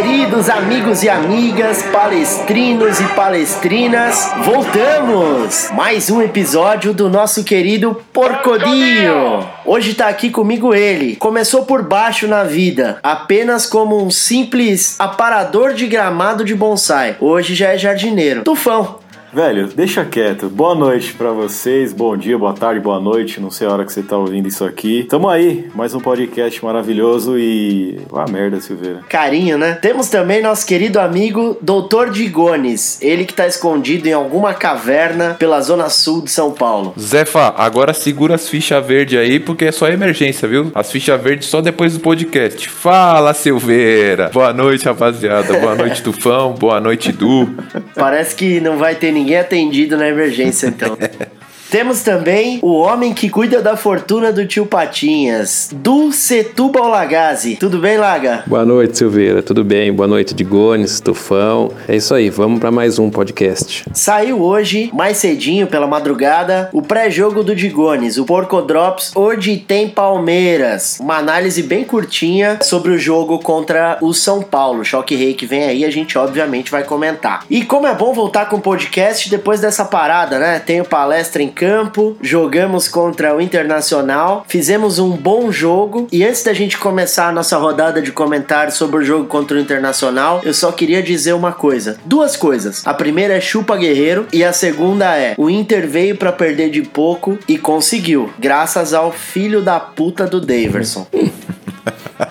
queridos 0.00 0.48
amigos 0.48 1.02
e 1.02 1.08
amigas, 1.08 1.82
palestrinos 1.82 3.00
e 3.00 3.04
palestrinas, 3.16 4.30
voltamos! 4.44 5.70
Mais 5.72 6.08
um 6.08 6.22
episódio 6.22 6.94
do 6.94 7.10
nosso 7.10 7.42
querido 7.42 8.00
Porcodinho. 8.12 9.44
Hoje 9.66 9.94
tá 9.94 10.06
aqui 10.06 10.30
comigo 10.30 10.72
ele. 10.72 11.16
Começou 11.16 11.64
por 11.64 11.82
baixo 11.82 12.28
na 12.28 12.44
vida, 12.44 13.00
apenas 13.02 13.66
como 13.66 14.00
um 14.00 14.08
simples 14.08 14.94
aparador 15.00 15.74
de 15.74 15.88
gramado 15.88 16.44
de 16.44 16.54
bonsai. 16.54 17.16
Hoje 17.18 17.56
já 17.56 17.70
é 17.70 17.76
jardineiro. 17.76 18.44
Tufão. 18.44 19.00
Velho, 19.32 19.66
deixa 19.66 20.04
quieto. 20.06 20.48
Boa 20.48 20.74
noite 20.74 21.12
para 21.12 21.30
vocês, 21.32 21.92
bom 21.92 22.16
dia, 22.16 22.38
boa 22.38 22.54
tarde, 22.54 22.80
boa 22.80 22.98
noite. 22.98 23.40
Não 23.40 23.50
sei 23.50 23.66
a 23.66 23.70
hora 23.70 23.84
que 23.84 23.92
você 23.92 24.02
tá 24.02 24.16
ouvindo 24.16 24.48
isso 24.48 24.64
aqui. 24.64 25.04
Tamo 25.04 25.28
aí, 25.28 25.68
mais 25.74 25.94
um 25.94 26.00
podcast 26.00 26.64
maravilhoso 26.64 27.38
e. 27.38 28.00
Ah, 28.14 28.24
merda, 28.28 28.58
Silveira. 28.58 29.00
Carinho, 29.08 29.58
né? 29.58 29.74
Temos 29.74 30.08
também 30.08 30.42
nosso 30.42 30.66
querido 30.66 30.98
amigo 30.98 31.58
Doutor 31.60 32.10
Digones. 32.10 33.00
Ele 33.02 33.26
que 33.26 33.34
tá 33.34 33.46
escondido 33.46 34.08
em 34.08 34.12
alguma 34.14 34.54
caverna 34.54 35.36
pela 35.38 35.60
zona 35.60 35.90
sul 35.90 36.22
de 36.22 36.30
São 36.30 36.52
Paulo. 36.52 36.94
Zefa, 36.98 37.54
agora 37.56 37.92
segura 37.92 38.34
as 38.34 38.48
fichas 38.48 38.84
verdes 38.84 39.18
aí, 39.18 39.38
porque 39.38 39.66
é 39.66 39.72
só 39.72 39.88
emergência, 39.88 40.48
viu? 40.48 40.72
As 40.74 40.90
fichas 40.90 41.20
verdes 41.20 41.48
só 41.48 41.60
depois 41.60 41.92
do 41.92 42.00
podcast. 42.00 42.66
Fala, 42.68 43.34
Silveira! 43.34 44.30
Boa 44.32 44.54
noite, 44.54 44.86
rapaziada. 44.86 45.58
Boa 45.58 45.74
noite, 45.74 46.02
Tufão. 46.02 46.54
Boa 46.54 46.80
noite, 46.80 47.12
Du. 47.12 47.48
Parece 47.94 48.34
que 48.34 48.58
não 48.60 48.78
vai 48.78 48.94
ter 48.94 49.18
ninguém 49.18 49.27
atendido 49.36 49.96
na 49.96 50.08
emergência, 50.08 50.66
então. 50.68 50.96
Temos 51.70 52.00
também 52.00 52.58
o 52.62 52.72
homem 52.78 53.12
que 53.12 53.28
cuida 53.28 53.60
da 53.60 53.76
fortuna 53.76 54.32
do 54.32 54.46
tio 54.46 54.64
Patinhas, 54.64 55.68
do 55.70 56.10
Setúbal 56.10 56.88
Lagazi. 56.88 57.56
Tudo 57.56 57.78
bem, 57.78 57.98
Laga? 57.98 58.42
Boa 58.46 58.64
noite, 58.64 58.96
Silveira. 58.96 59.42
Tudo 59.42 59.62
bem? 59.62 59.92
Boa 59.92 60.08
noite, 60.08 60.32
Digones, 60.32 60.98
Tufão. 60.98 61.70
É 61.86 61.94
isso 61.94 62.14
aí, 62.14 62.30
vamos 62.30 62.58
para 62.58 62.70
mais 62.70 62.98
um 62.98 63.10
podcast. 63.10 63.84
Saiu 63.92 64.40
hoje, 64.40 64.90
mais 64.94 65.18
cedinho, 65.18 65.66
pela 65.66 65.86
madrugada, 65.86 66.70
o 66.72 66.80
pré-jogo 66.80 67.44
do 67.44 67.54
Digones, 67.54 68.16
o 68.16 68.24
Porco 68.24 68.62
Drops 68.62 69.14
Hoje 69.14 69.58
tem 69.58 69.90
Palmeiras. 69.90 70.96
Uma 70.98 71.18
análise 71.18 71.62
bem 71.62 71.84
curtinha 71.84 72.60
sobre 72.62 72.92
o 72.92 72.98
jogo 72.98 73.40
contra 73.40 73.98
o 74.00 74.14
São 74.14 74.40
Paulo. 74.40 74.86
Choque 74.86 75.14
Rei 75.14 75.34
que 75.34 75.44
vem 75.44 75.64
aí, 75.64 75.84
a 75.84 75.90
gente 75.90 76.16
obviamente 76.16 76.70
vai 76.70 76.82
comentar. 76.82 77.44
E 77.50 77.62
como 77.62 77.86
é 77.86 77.94
bom 77.94 78.14
voltar 78.14 78.46
com 78.48 78.56
o 78.56 78.60
podcast 78.60 79.28
depois 79.28 79.60
dessa 79.60 79.84
parada, 79.84 80.38
né? 80.38 80.60
Tenho 80.60 80.82
palestra 80.82 81.42
em 81.42 81.57
campo, 81.58 82.16
jogamos 82.22 82.86
contra 82.86 83.34
o 83.34 83.40
Internacional, 83.40 84.44
fizemos 84.46 85.00
um 85.00 85.10
bom 85.10 85.50
jogo 85.50 86.06
e 86.12 86.24
antes 86.24 86.44
da 86.44 86.52
gente 86.52 86.78
começar 86.78 87.26
a 87.26 87.32
nossa 87.32 87.56
rodada 87.58 88.00
de 88.00 88.12
comentários 88.12 88.76
sobre 88.76 88.98
o 88.98 89.04
jogo 89.04 89.26
contra 89.26 89.56
o 89.56 89.60
Internacional, 89.60 90.40
eu 90.44 90.54
só 90.54 90.70
queria 90.70 91.02
dizer 91.02 91.32
uma 91.32 91.50
coisa, 91.50 91.98
duas 92.04 92.36
coisas. 92.36 92.86
A 92.86 92.94
primeira 92.94 93.34
é 93.34 93.40
chupa 93.40 93.76
guerreiro 93.76 94.28
e 94.32 94.44
a 94.44 94.52
segunda 94.52 95.16
é 95.16 95.34
o 95.36 95.50
Inter 95.50 95.88
veio 95.88 96.16
para 96.16 96.30
perder 96.30 96.70
de 96.70 96.82
pouco 96.82 97.36
e 97.48 97.58
conseguiu, 97.58 98.32
graças 98.38 98.94
ao 98.94 99.10
filho 99.10 99.60
da 99.60 99.80
puta 99.80 100.28
do 100.28 100.40
Daverson. 100.40 101.08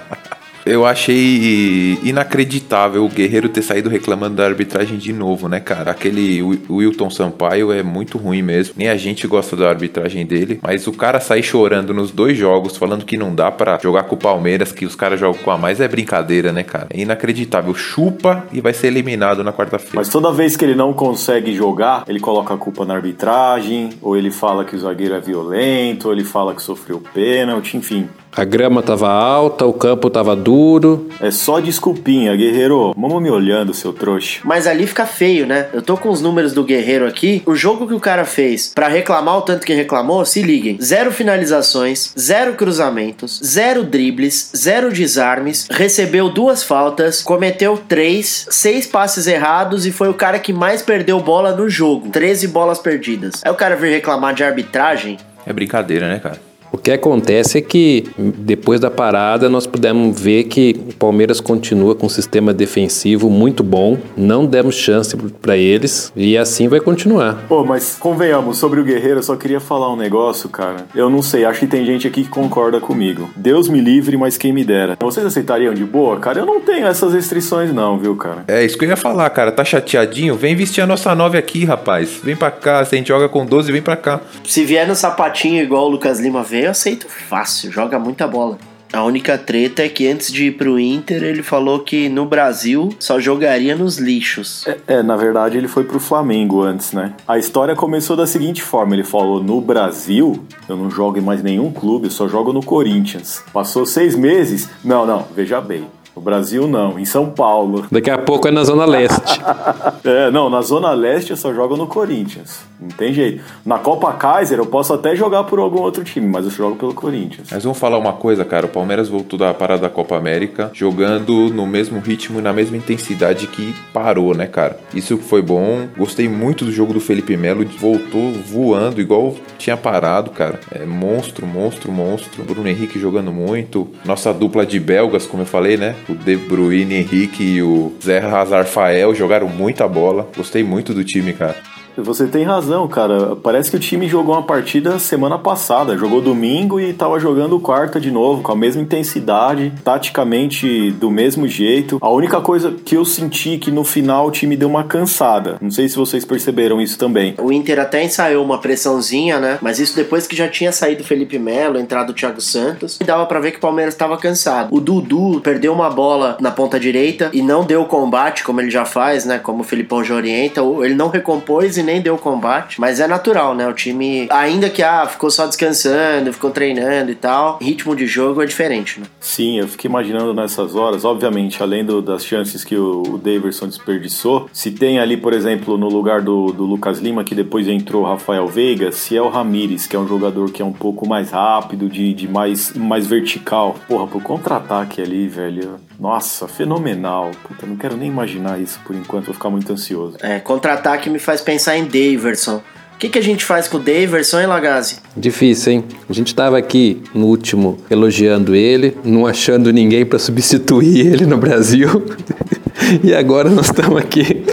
Eu 0.67 0.85
achei 0.85 1.97
inacreditável 2.03 3.05
o 3.05 3.09
Guerreiro 3.09 3.47
ter 3.47 3.61
saído 3.61 3.89
reclamando 3.89 4.35
da 4.35 4.45
arbitragem 4.45 4.97
de 4.97 5.13
novo, 5.13 5.47
né, 5.47 5.61
cara? 5.61 5.91
Aquele 5.91 6.41
Wilton 6.69 7.09
Sampaio 7.09 7.71
é 7.71 7.81
muito 7.81 8.17
ruim 8.17 8.41
mesmo. 8.41 8.73
Nem 8.75 8.89
a 8.89 8.97
gente 8.97 9.25
gosta 9.27 9.55
da 9.55 9.69
arbitragem 9.69 10.25
dele. 10.25 10.59
Mas 10.61 10.85
o 10.85 10.91
cara 10.91 11.21
sair 11.21 11.41
chorando 11.41 11.93
nos 11.93 12.11
dois 12.11 12.37
jogos, 12.37 12.75
falando 12.75 13.05
que 13.05 13.15
não 13.15 13.33
dá 13.33 13.49
para 13.49 13.79
jogar 13.81 14.03
com 14.03 14.15
o 14.15 14.19
Palmeiras, 14.19 14.73
que 14.73 14.85
os 14.85 14.93
caras 14.93 15.19
jogam 15.19 15.41
com 15.41 15.51
a 15.51 15.57
mais, 15.57 15.79
é 15.79 15.87
brincadeira, 15.87 16.51
né, 16.51 16.63
cara? 16.63 16.87
É 16.89 16.99
inacreditável. 16.99 17.73
Chupa 17.73 18.45
e 18.51 18.59
vai 18.59 18.73
ser 18.73 18.87
eliminado 18.87 19.45
na 19.45 19.53
quarta-feira. 19.53 19.95
Mas 19.95 20.09
toda 20.09 20.33
vez 20.33 20.57
que 20.57 20.65
ele 20.65 20.75
não 20.75 20.91
consegue 20.91 21.55
jogar, 21.55 22.03
ele 22.07 22.19
coloca 22.19 22.53
a 22.53 22.57
culpa 22.57 22.83
na 22.83 22.93
arbitragem, 22.93 23.91
ou 24.01 24.17
ele 24.17 24.31
fala 24.31 24.65
que 24.65 24.75
o 24.75 24.79
zagueiro 24.79 25.13
é 25.13 25.21
violento, 25.21 26.07
ou 26.07 26.13
ele 26.13 26.25
fala 26.25 26.53
que 26.53 26.61
sofreu 26.61 27.01
pênalti, 27.13 27.77
enfim. 27.77 28.09
A 28.31 28.43
grama 28.43 28.83
tava 28.83 29.09
alta, 29.09 29.65
o 29.65 29.73
campo 29.73 30.09
tava 30.09 30.35
duro. 30.35 31.09
É 31.19 31.31
só 31.31 31.59
desculpinha, 31.59 32.35
guerreiro. 32.35 32.93
Vamos 32.95 33.21
me 33.21 33.29
olhando, 33.31 33.73
seu 33.73 33.91
trouxa. 33.91 34.41
Mas 34.43 34.67
ali 34.67 34.85
fica 34.85 35.05
feio, 35.05 35.47
né? 35.47 35.67
Eu 35.73 35.81
tô 35.81 35.97
com 35.97 36.09
os 36.09 36.21
números 36.21 36.53
do 36.53 36.63
guerreiro 36.63 37.07
aqui. 37.07 37.41
O 37.45 37.55
jogo 37.55 37.87
que 37.87 37.93
o 37.93 37.99
cara 37.99 38.25
fez 38.25 38.71
para 38.73 38.87
reclamar 38.87 39.37
o 39.37 39.41
tanto 39.41 39.65
que 39.65 39.73
reclamou, 39.73 40.23
se 40.25 40.41
liguem: 40.43 40.77
zero 40.81 41.11
finalizações, 41.11 42.13
zero 42.17 42.53
cruzamentos, 42.53 43.41
zero 43.43 43.83
dribles, 43.83 44.51
zero 44.55 44.91
desarmes, 44.91 45.67
recebeu 45.69 46.29
duas 46.29 46.63
faltas, 46.63 47.21
cometeu 47.23 47.77
três, 47.87 48.47
seis 48.51 48.85
passes 48.85 49.25
errados 49.25 49.85
e 49.85 49.91
foi 49.91 50.09
o 50.09 50.13
cara 50.13 50.37
que 50.37 50.53
mais 50.53 50.81
perdeu 50.81 51.19
bola 51.19 51.55
no 51.55 51.69
jogo. 51.69 52.09
13 52.09 52.47
bolas 52.47 52.79
perdidas. 52.79 53.41
Aí 53.43 53.51
o 53.51 53.55
cara 53.55 53.75
veio 53.75 53.93
reclamar 53.93 54.33
de 54.33 54.43
arbitragem. 54.43 55.17
É 55.45 55.53
brincadeira, 55.53 56.07
né, 56.07 56.19
cara? 56.19 56.46
O 56.71 56.77
que 56.77 56.91
acontece 56.91 57.57
é 57.57 57.61
que 57.61 58.05
depois 58.17 58.79
da 58.79 58.89
parada 58.89 59.49
nós 59.49 59.65
pudemos 59.65 60.19
ver 60.19 60.45
que 60.45 60.75
o 60.89 60.93
Palmeiras 60.93 61.39
continua 61.39 61.95
com 61.95 62.05
um 62.05 62.09
sistema 62.09 62.53
defensivo 62.53 63.29
muito 63.29 63.63
bom, 63.63 63.97
não 64.15 64.45
demos 64.45 64.75
chance 64.75 65.15
para 65.41 65.57
eles 65.57 66.11
e 66.15 66.37
assim 66.37 66.67
vai 66.67 66.79
continuar. 66.79 67.45
Pô, 67.47 67.63
mas 67.63 67.97
convenhamos, 67.99 68.57
sobre 68.57 68.79
o 68.79 68.83
Guerreiro 68.83 69.19
eu 69.19 69.23
só 69.23 69.35
queria 69.35 69.59
falar 69.59 69.91
um 69.91 69.95
negócio, 69.95 70.49
cara. 70.49 70.85
Eu 70.93 71.09
não 71.09 71.21
sei, 71.21 71.45
acho 71.45 71.61
que 71.61 71.67
tem 71.67 71.85
gente 71.85 72.07
aqui 72.07 72.23
que 72.23 72.29
concorda 72.29 72.79
comigo. 72.79 73.29
Deus 73.35 73.69
me 73.69 73.79
livre, 73.79 74.17
mas 74.17 74.37
quem 74.37 74.51
me 74.53 74.63
dera. 74.63 74.97
Vocês 74.99 75.25
aceitariam 75.25 75.73
de 75.73 75.85
boa? 75.85 76.19
Cara, 76.19 76.39
eu 76.39 76.45
não 76.45 76.59
tenho 76.59 76.87
essas 76.87 77.13
restrições 77.13 77.73
não, 77.73 77.97
viu, 77.97 78.15
cara? 78.15 78.43
É 78.47 78.63
isso 78.63 78.77
que 78.77 78.85
eu 78.85 78.89
ia 78.89 78.95
falar, 78.95 79.29
cara. 79.29 79.51
Tá 79.51 79.63
chateadinho? 79.63 80.35
Vem 80.35 80.55
vestir 80.55 80.81
a 80.81 80.87
nossa 80.87 81.13
9 81.15 81.37
aqui, 81.37 81.65
rapaz. 81.65 82.19
Vem 82.23 82.35
pra 82.35 82.51
cá, 82.51 82.83
se 82.83 82.95
a 82.95 82.97
gente 82.97 83.07
joga 83.07 83.29
com 83.29 83.45
12, 83.45 83.71
vem 83.71 83.81
pra 83.81 83.95
cá. 83.95 84.19
Se 84.43 84.63
vier 84.63 84.87
no 84.87 84.95
sapatinho 84.95 85.61
igual 85.61 85.85
o 85.85 85.89
Lucas 85.89 86.19
Lima 86.19 86.43
veio, 86.57 86.65
eu 86.65 86.71
aceito 86.71 87.07
fácil, 87.07 87.71
joga 87.71 87.99
muita 87.99 88.27
bola. 88.27 88.57
A 88.93 89.03
única 89.03 89.37
treta 89.37 89.83
é 89.83 89.89
que 89.89 90.07
antes 90.07 90.31
de 90.31 90.45
ir 90.45 90.51
pro 90.51 90.79
Inter, 90.79 91.21
ele 91.21 91.43
falou 91.43 91.81
que 91.81 92.07
no 92.07 92.25
Brasil 92.25 92.89
só 92.97 93.19
jogaria 93.19 93.75
nos 93.75 93.97
lixos. 93.97 94.65
É, 94.65 94.77
é, 94.87 95.03
na 95.03 95.17
verdade 95.17 95.57
ele 95.57 95.67
foi 95.67 95.83
pro 95.83 95.99
Flamengo 95.99 96.61
antes, 96.61 96.93
né? 96.93 97.13
A 97.27 97.37
história 97.37 97.75
começou 97.75 98.15
da 98.15 98.25
seguinte 98.25 98.61
forma: 98.61 98.95
ele 98.95 99.03
falou, 99.03 99.43
no 99.43 99.59
Brasil, 99.59 100.41
eu 100.69 100.77
não 100.77 100.89
jogo 100.89 101.17
em 101.17 101.21
mais 101.21 101.43
nenhum 101.43 101.69
clube, 101.69 102.05
eu 102.05 102.11
só 102.11 102.29
jogo 102.29 102.53
no 102.53 102.63
Corinthians. 102.63 103.43
Passou 103.51 103.85
seis 103.85 104.15
meses. 104.15 104.69
Não, 104.81 105.05
não, 105.05 105.27
veja 105.35 105.59
bem. 105.59 105.85
No 106.17 106.21
Brasil, 106.21 106.67
não. 106.67 106.97
Em 106.97 107.05
São 107.05 107.29
Paulo. 107.29 107.85
Daqui 107.91 108.09
a 108.09 108.17
pouco 108.17 108.47
é 108.47 108.51
na 108.51 108.63
Zona 108.63 108.85
Leste. 108.85 109.39
é, 110.03 110.31
não, 110.31 110.49
na 110.49 110.63
Zona 110.63 110.91
Leste 110.91 111.29
eu 111.29 111.37
só 111.37 111.53
jogo 111.53 111.77
no 111.77 111.85
Corinthians. 111.85 112.61
Não 112.81 112.89
tem 112.89 113.13
jeito. 113.13 113.43
Na 113.63 113.77
Copa 113.77 114.11
Kaiser 114.13 114.57
eu 114.57 114.65
posso 114.65 114.93
até 114.93 115.15
jogar 115.15 115.43
por 115.43 115.59
algum 115.59 115.79
outro 115.79 116.03
time, 116.03 116.27
mas 116.27 116.45
eu 116.45 116.49
jogo 116.49 116.75
pelo 116.75 116.95
Corinthians. 116.95 117.49
Mas 117.51 117.63
vamos 117.63 117.77
falar 117.77 117.99
uma 117.99 118.13
coisa, 118.13 118.43
cara. 118.43 118.65
O 118.65 118.69
Palmeiras 118.69 119.07
voltou 119.07 119.37
da 119.37 119.53
parada 119.53 119.83
da 119.83 119.89
Copa 119.89 120.17
América 120.17 120.71
jogando 120.73 121.51
no 121.53 121.67
mesmo 121.67 121.99
ritmo 121.99 122.39
e 122.39 122.41
na 122.41 122.51
mesma 122.51 122.77
intensidade 122.77 123.45
que 123.45 123.75
parou, 123.93 124.33
né, 124.33 124.47
cara? 124.47 124.79
Isso 124.95 125.19
foi 125.19 125.43
bom. 125.43 125.87
Gostei 125.95 126.27
muito 126.27 126.65
do 126.65 126.71
jogo 126.71 126.93
do 126.93 126.99
Felipe 126.99 127.37
Melo. 127.37 127.63
Voltou 127.79 128.31
voando 128.31 128.99
igual 128.99 129.35
tinha 129.57 129.75
parado, 129.75 130.31
cara. 130.31 130.59
É 130.71 130.85
monstro, 130.85 131.45
monstro, 131.45 131.91
monstro. 131.91 132.43
Bruno 132.43 132.69
Henrique 132.69 132.99
jogando 132.99 133.31
muito. 133.31 133.89
Nossa 134.05 134.33
dupla 134.33 134.65
de 134.65 134.79
belgas, 134.79 135.25
como 135.25 135.43
eu 135.43 135.47
falei, 135.47 135.77
né? 135.77 135.95
O 136.09 136.15
De 136.15 136.37
Bruyne, 136.37 136.95
Henrique 136.95 137.43
e 137.43 137.61
o 137.61 137.93
Zé 138.01 138.19
Razarfael 138.19 139.13
jogaram 139.13 139.49
muita 139.49 139.87
bola. 139.87 140.29
Gostei 140.35 140.63
muito 140.63 140.93
do 140.93 141.03
time, 141.03 141.33
cara. 141.33 141.57
Você 141.97 142.27
tem 142.27 142.43
razão, 142.43 142.87
cara. 142.87 143.35
Parece 143.35 143.71
que 143.71 143.77
o 143.77 143.79
time 143.79 144.07
jogou 144.07 144.35
uma 144.35 144.43
partida 144.43 144.99
semana 144.99 145.37
passada. 145.37 145.97
Jogou 145.97 146.21
domingo 146.21 146.79
e 146.79 146.93
tava 146.93 147.19
jogando 147.19 147.59
quarta 147.59 147.99
de 147.99 148.11
novo, 148.11 148.41
com 148.41 148.51
a 148.51 148.55
mesma 148.55 148.81
intensidade, 148.81 149.73
taticamente 149.83 150.91
do 150.91 151.09
mesmo 151.09 151.47
jeito. 151.47 151.97
A 152.01 152.09
única 152.09 152.39
coisa 152.41 152.71
que 152.71 152.95
eu 152.95 153.03
senti 153.03 153.57
que 153.57 153.71
no 153.71 153.83
final 153.83 154.27
o 154.27 154.31
time 154.31 154.55
deu 154.55 154.69
uma 154.69 154.83
cansada. 154.83 155.57
Não 155.61 155.71
sei 155.71 155.89
se 155.89 155.95
vocês 155.95 156.23
perceberam 156.23 156.79
isso 156.79 156.97
também. 156.97 157.35
O 157.37 157.51
Inter 157.51 157.79
até 157.79 158.03
ensaiou 158.03 158.43
uma 158.43 158.59
pressãozinha, 158.59 159.39
né? 159.39 159.57
Mas 159.61 159.79
isso 159.79 159.95
depois 159.95 160.27
que 160.27 160.35
já 160.35 160.47
tinha 160.47 160.71
saído 160.71 161.01
o 161.01 161.05
Felipe 161.05 161.39
Melo, 161.39 161.79
entrado 161.79 162.11
o 162.11 162.13
Thiago 162.13 162.41
Santos, 162.41 162.97
e 163.01 163.03
dava 163.03 163.25
para 163.25 163.39
ver 163.39 163.51
que 163.51 163.57
o 163.57 163.61
Palmeiras 163.61 163.93
estava 163.93 164.17
cansado. 164.17 164.73
O 164.75 164.79
Dudu 164.79 165.41
perdeu 165.41 165.73
uma 165.73 165.89
bola 165.89 166.37
na 166.39 166.51
ponta 166.51 166.79
direita 166.79 167.29
e 167.33 167.41
não 167.41 167.63
deu 167.63 167.85
combate 167.85 168.43
como 168.43 168.61
ele 168.61 168.69
já 168.69 168.85
faz, 168.85 169.25
né? 169.25 169.39
Como 169.39 169.61
o 169.61 169.63
Felipão 169.63 170.03
já 170.03 170.15
orienta. 170.15 170.61
Ele 170.83 170.95
não 170.95 171.09
recompôs 171.09 171.77
e 171.77 171.83
nem 171.87 172.01
deu 172.01 172.17
combate, 172.17 172.79
mas 172.79 172.99
é 172.99 173.07
natural, 173.07 173.55
né? 173.55 173.67
O 173.67 173.73
time, 173.73 174.27
ainda 174.29 174.69
que 174.69 174.83
ah, 174.83 175.07
ficou 175.07 175.31
só 175.31 175.47
descansando, 175.47 176.33
ficou 176.33 176.51
treinando 176.51 177.09
e 177.09 177.15
tal, 177.15 177.57
ritmo 177.61 177.95
de 177.95 178.05
jogo 178.05 178.43
é 178.43 178.45
diferente, 178.45 178.99
né? 178.99 179.07
Sim, 179.19 179.59
eu 179.59 179.67
fiquei 179.67 179.89
imaginando 179.89 180.33
nessas 180.33 180.75
horas, 180.75 181.05
obviamente, 181.05 181.63
além 181.63 181.83
do, 181.85 182.01
das 182.01 182.25
chances 182.25 182.63
que 182.63 182.75
o, 182.75 183.03
o 183.13 183.17
Daverson 183.17 183.67
desperdiçou, 183.67 184.49
se 184.51 184.71
tem 184.71 184.99
ali, 184.99 185.15
por 185.15 185.33
exemplo, 185.33 185.77
no 185.77 185.87
lugar 185.87 186.21
do, 186.21 186.51
do 186.51 186.65
Lucas 186.65 186.99
Lima, 186.99 187.23
que 187.23 187.33
depois 187.33 187.67
entrou 187.67 188.03
o 188.03 188.05
Rafael 188.05 188.47
Veiga, 188.47 188.91
se 188.91 189.15
é 189.15 189.21
o 189.21 189.29
Ramires, 189.29 189.87
que 189.87 189.95
é 189.95 189.99
um 189.99 190.07
jogador 190.07 190.51
que 190.51 190.61
é 190.61 190.65
um 190.65 190.73
pouco 190.73 191.07
mais 191.07 191.31
rápido, 191.31 191.87
de, 191.87 192.13
de 192.13 192.27
mais, 192.27 192.73
mais 192.73 193.07
vertical. 193.07 193.75
Porra, 193.87 194.07
pro 194.07 194.19
contra-ataque 194.19 195.01
ali, 195.01 195.27
velho. 195.27 195.79
Nossa, 195.99 196.47
fenomenal. 196.47 197.31
Puta, 197.47 197.65
não 197.65 197.75
quero 197.75 197.97
nem 197.97 198.09
imaginar 198.09 198.59
isso 198.59 198.79
por 198.85 198.95
enquanto, 198.95 199.25
vou 199.25 199.33
ficar 199.33 199.49
muito 199.49 199.71
ansioso. 199.71 200.17
É, 200.21 200.39
contra-ataque 200.39 201.09
me 201.09 201.19
faz 201.19 201.41
pensar 201.41 201.76
em 201.77 201.85
Daverson. 201.85 202.61
O 202.97 202.99
que, 202.99 203.09
que 203.09 203.19
a 203.19 203.21
gente 203.21 203.45
faz 203.45 203.67
com 203.67 203.77
o 203.77 203.79
Daverson, 203.79 204.39
hein, 204.39 204.47
Lagazzi? 204.47 204.97
Difícil, 205.15 205.73
hein? 205.73 205.83
A 206.09 206.13
gente 206.13 206.29
estava 206.29 206.57
aqui 206.57 207.03
no 207.13 207.27
último 207.27 207.77
elogiando 207.91 208.55
ele, 208.55 208.97
não 209.03 209.27
achando 209.27 209.71
ninguém 209.71 210.03
para 210.03 210.17
substituir 210.17 211.05
ele 211.13 211.27
no 211.27 211.37
Brasil. 211.37 212.03
e 213.03 213.13
agora 213.13 213.51
nós 213.51 213.67
estamos 213.67 213.99
aqui 213.99 214.43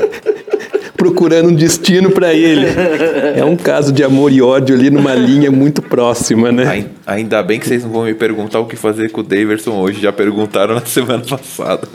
procurando 0.95 1.49
um 1.49 1.55
destino 1.55 2.11
para 2.11 2.35
ele. 2.35 2.67
É 3.35 3.43
um 3.47 3.57
caso 3.57 3.91
de 3.91 4.05
amor 4.05 4.31
e 4.31 4.43
ódio 4.43 4.77
ali 4.77 4.91
numa 4.91 5.15
linha 5.15 5.51
muito 5.51 5.81
próxima, 5.81 6.53
né? 6.53 6.87
Ainda 7.07 7.43
bem 7.43 7.59
que 7.59 7.67
vocês 7.67 7.83
não 7.83 7.91
vão 7.91 8.05
me 8.05 8.13
perguntar 8.13 8.61
o 8.61 8.67
que 8.67 8.77
fazer 8.77 9.11
com 9.11 9.23
o 9.23 9.25
Daverson 9.25 9.73
hoje, 9.73 10.03
já 10.03 10.13
perguntaram 10.13 10.75
na 10.75 10.85
semana 10.85 11.25
passada. 11.25 11.89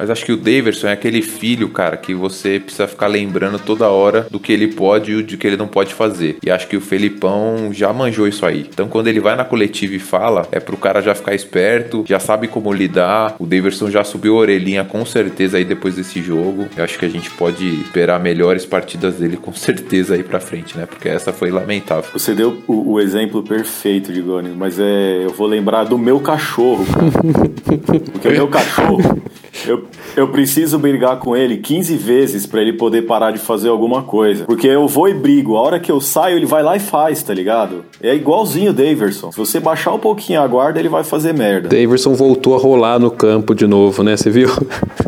Mas 0.00 0.08
acho 0.08 0.24
que 0.24 0.32
o 0.32 0.36
Daverson 0.38 0.86
é 0.88 0.92
aquele 0.92 1.20
filho, 1.20 1.68
cara, 1.68 1.94
que 1.94 2.14
você 2.14 2.58
precisa 2.58 2.88
ficar 2.88 3.06
lembrando 3.06 3.58
toda 3.58 3.86
hora 3.90 4.26
do 4.30 4.40
que 4.40 4.50
ele 4.50 4.68
pode 4.68 5.12
e 5.12 5.22
do 5.22 5.36
que 5.36 5.46
ele 5.46 5.58
não 5.58 5.68
pode 5.68 5.92
fazer. 5.92 6.38
E 6.42 6.50
acho 6.50 6.66
que 6.68 6.76
o 6.76 6.80
Felipão 6.80 7.68
já 7.70 7.92
manjou 7.92 8.26
isso 8.26 8.46
aí. 8.46 8.66
Então 8.72 8.88
quando 8.88 9.08
ele 9.08 9.20
vai 9.20 9.36
na 9.36 9.44
coletiva 9.44 9.94
e 9.94 9.98
fala, 9.98 10.48
é 10.50 10.58
pro 10.58 10.78
cara 10.78 11.02
já 11.02 11.14
ficar 11.14 11.34
esperto, 11.34 12.02
já 12.08 12.18
sabe 12.18 12.48
como 12.48 12.72
lidar. 12.72 13.36
O 13.38 13.44
Daverson 13.44 13.90
já 13.90 14.02
subiu 14.02 14.36
a 14.36 14.40
orelhinha 14.40 14.84
com 14.84 15.04
certeza 15.04 15.58
aí 15.58 15.66
depois 15.66 15.96
desse 15.96 16.22
jogo. 16.22 16.66
Eu 16.74 16.82
acho 16.82 16.98
que 16.98 17.04
a 17.04 17.10
gente 17.10 17.30
pode 17.32 17.82
esperar 17.82 18.18
melhores 18.18 18.64
partidas 18.64 19.16
dele 19.16 19.36
com 19.36 19.52
certeza 19.52 20.14
aí 20.14 20.22
pra 20.22 20.40
frente, 20.40 20.78
né? 20.78 20.86
Porque 20.86 21.10
essa 21.10 21.30
foi 21.30 21.50
lamentável. 21.50 22.08
Você 22.14 22.34
deu 22.34 22.62
o, 22.66 22.92
o 22.92 23.00
exemplo 23.00 23.42
perfeito 23.42 24.14
de 24.14 24.22
Gones, 24.22 24.56
mas 24.56 24.80
é, 24.80 25.26
eu 25.26 25.30
vou 25.34 25.46
lembrar 25.46 25.84
do 25.84 25.98
meu 25.98 26.20
cachorro, 26.20 26.86
cara. 26.86 27.10
Porque 28.12 28.28
o 28.28 28.32
meu 28.32 28.48
cachorro, 28.48 29.22
eu, 29.66 29.89
eu 30.16 30.28
preciso 30.28 30.78
brigar 30.78 31.18
com 31.18 31.36
ele 31.36 31.58
15 31.58 31.96
vezes 31.96 32.46
para 32.46 32.60
ele 32.60 32.72
poder 32.72 33.02
parar 33.02 33.30
de 33.30 33.38
fazer 33.38 33.68
alguma 33.68 34.02
coisa. 34.02 34.44
Porque 34.44 34.66
eu 34.66 34.86
vou 34.86 35.08
e 35.08 35.14
brigo. 35.14 35.56
A 35.56 35.62
hora 35.62 35.80
que 35.80 35.90
eu 35.90 36.00
saio, 36.00 36.36
ele 36.36 36.46
vai 36.46 36.62
lá 36.62 36.76
e 36.76 36.80
faz, 36.80 37.22
tá 37.22 37.32
ligado? 37.32 37.84
É 38.02 38.14
igualzinho 38.14 38.70
o 38.70 38.74
Daverson. 38.74 39.30
Se 39.32 39.38
você 39.38 39.60
baixar 39.60 39.92
um 39.92 39.98
pouquinho 39.98 40.40
a 40.40 40.46
guarda, 40.46 40.78
ele 40.78 40.88
vai 40.88 41.04
fazer 41.04 41.32
merda. 41.32 41.68
Daverson 41.68 42.14
voltou 42.14 42.54
a 42.54 42.58
rolar 42.58 42.98
no 42.98 43.10
campo 43.10 43.54
de 43.54 43.66
novo, 43.66 44.02
né? 44.02 44.16
Você 44.16 44.30
viu? 44.30 44.48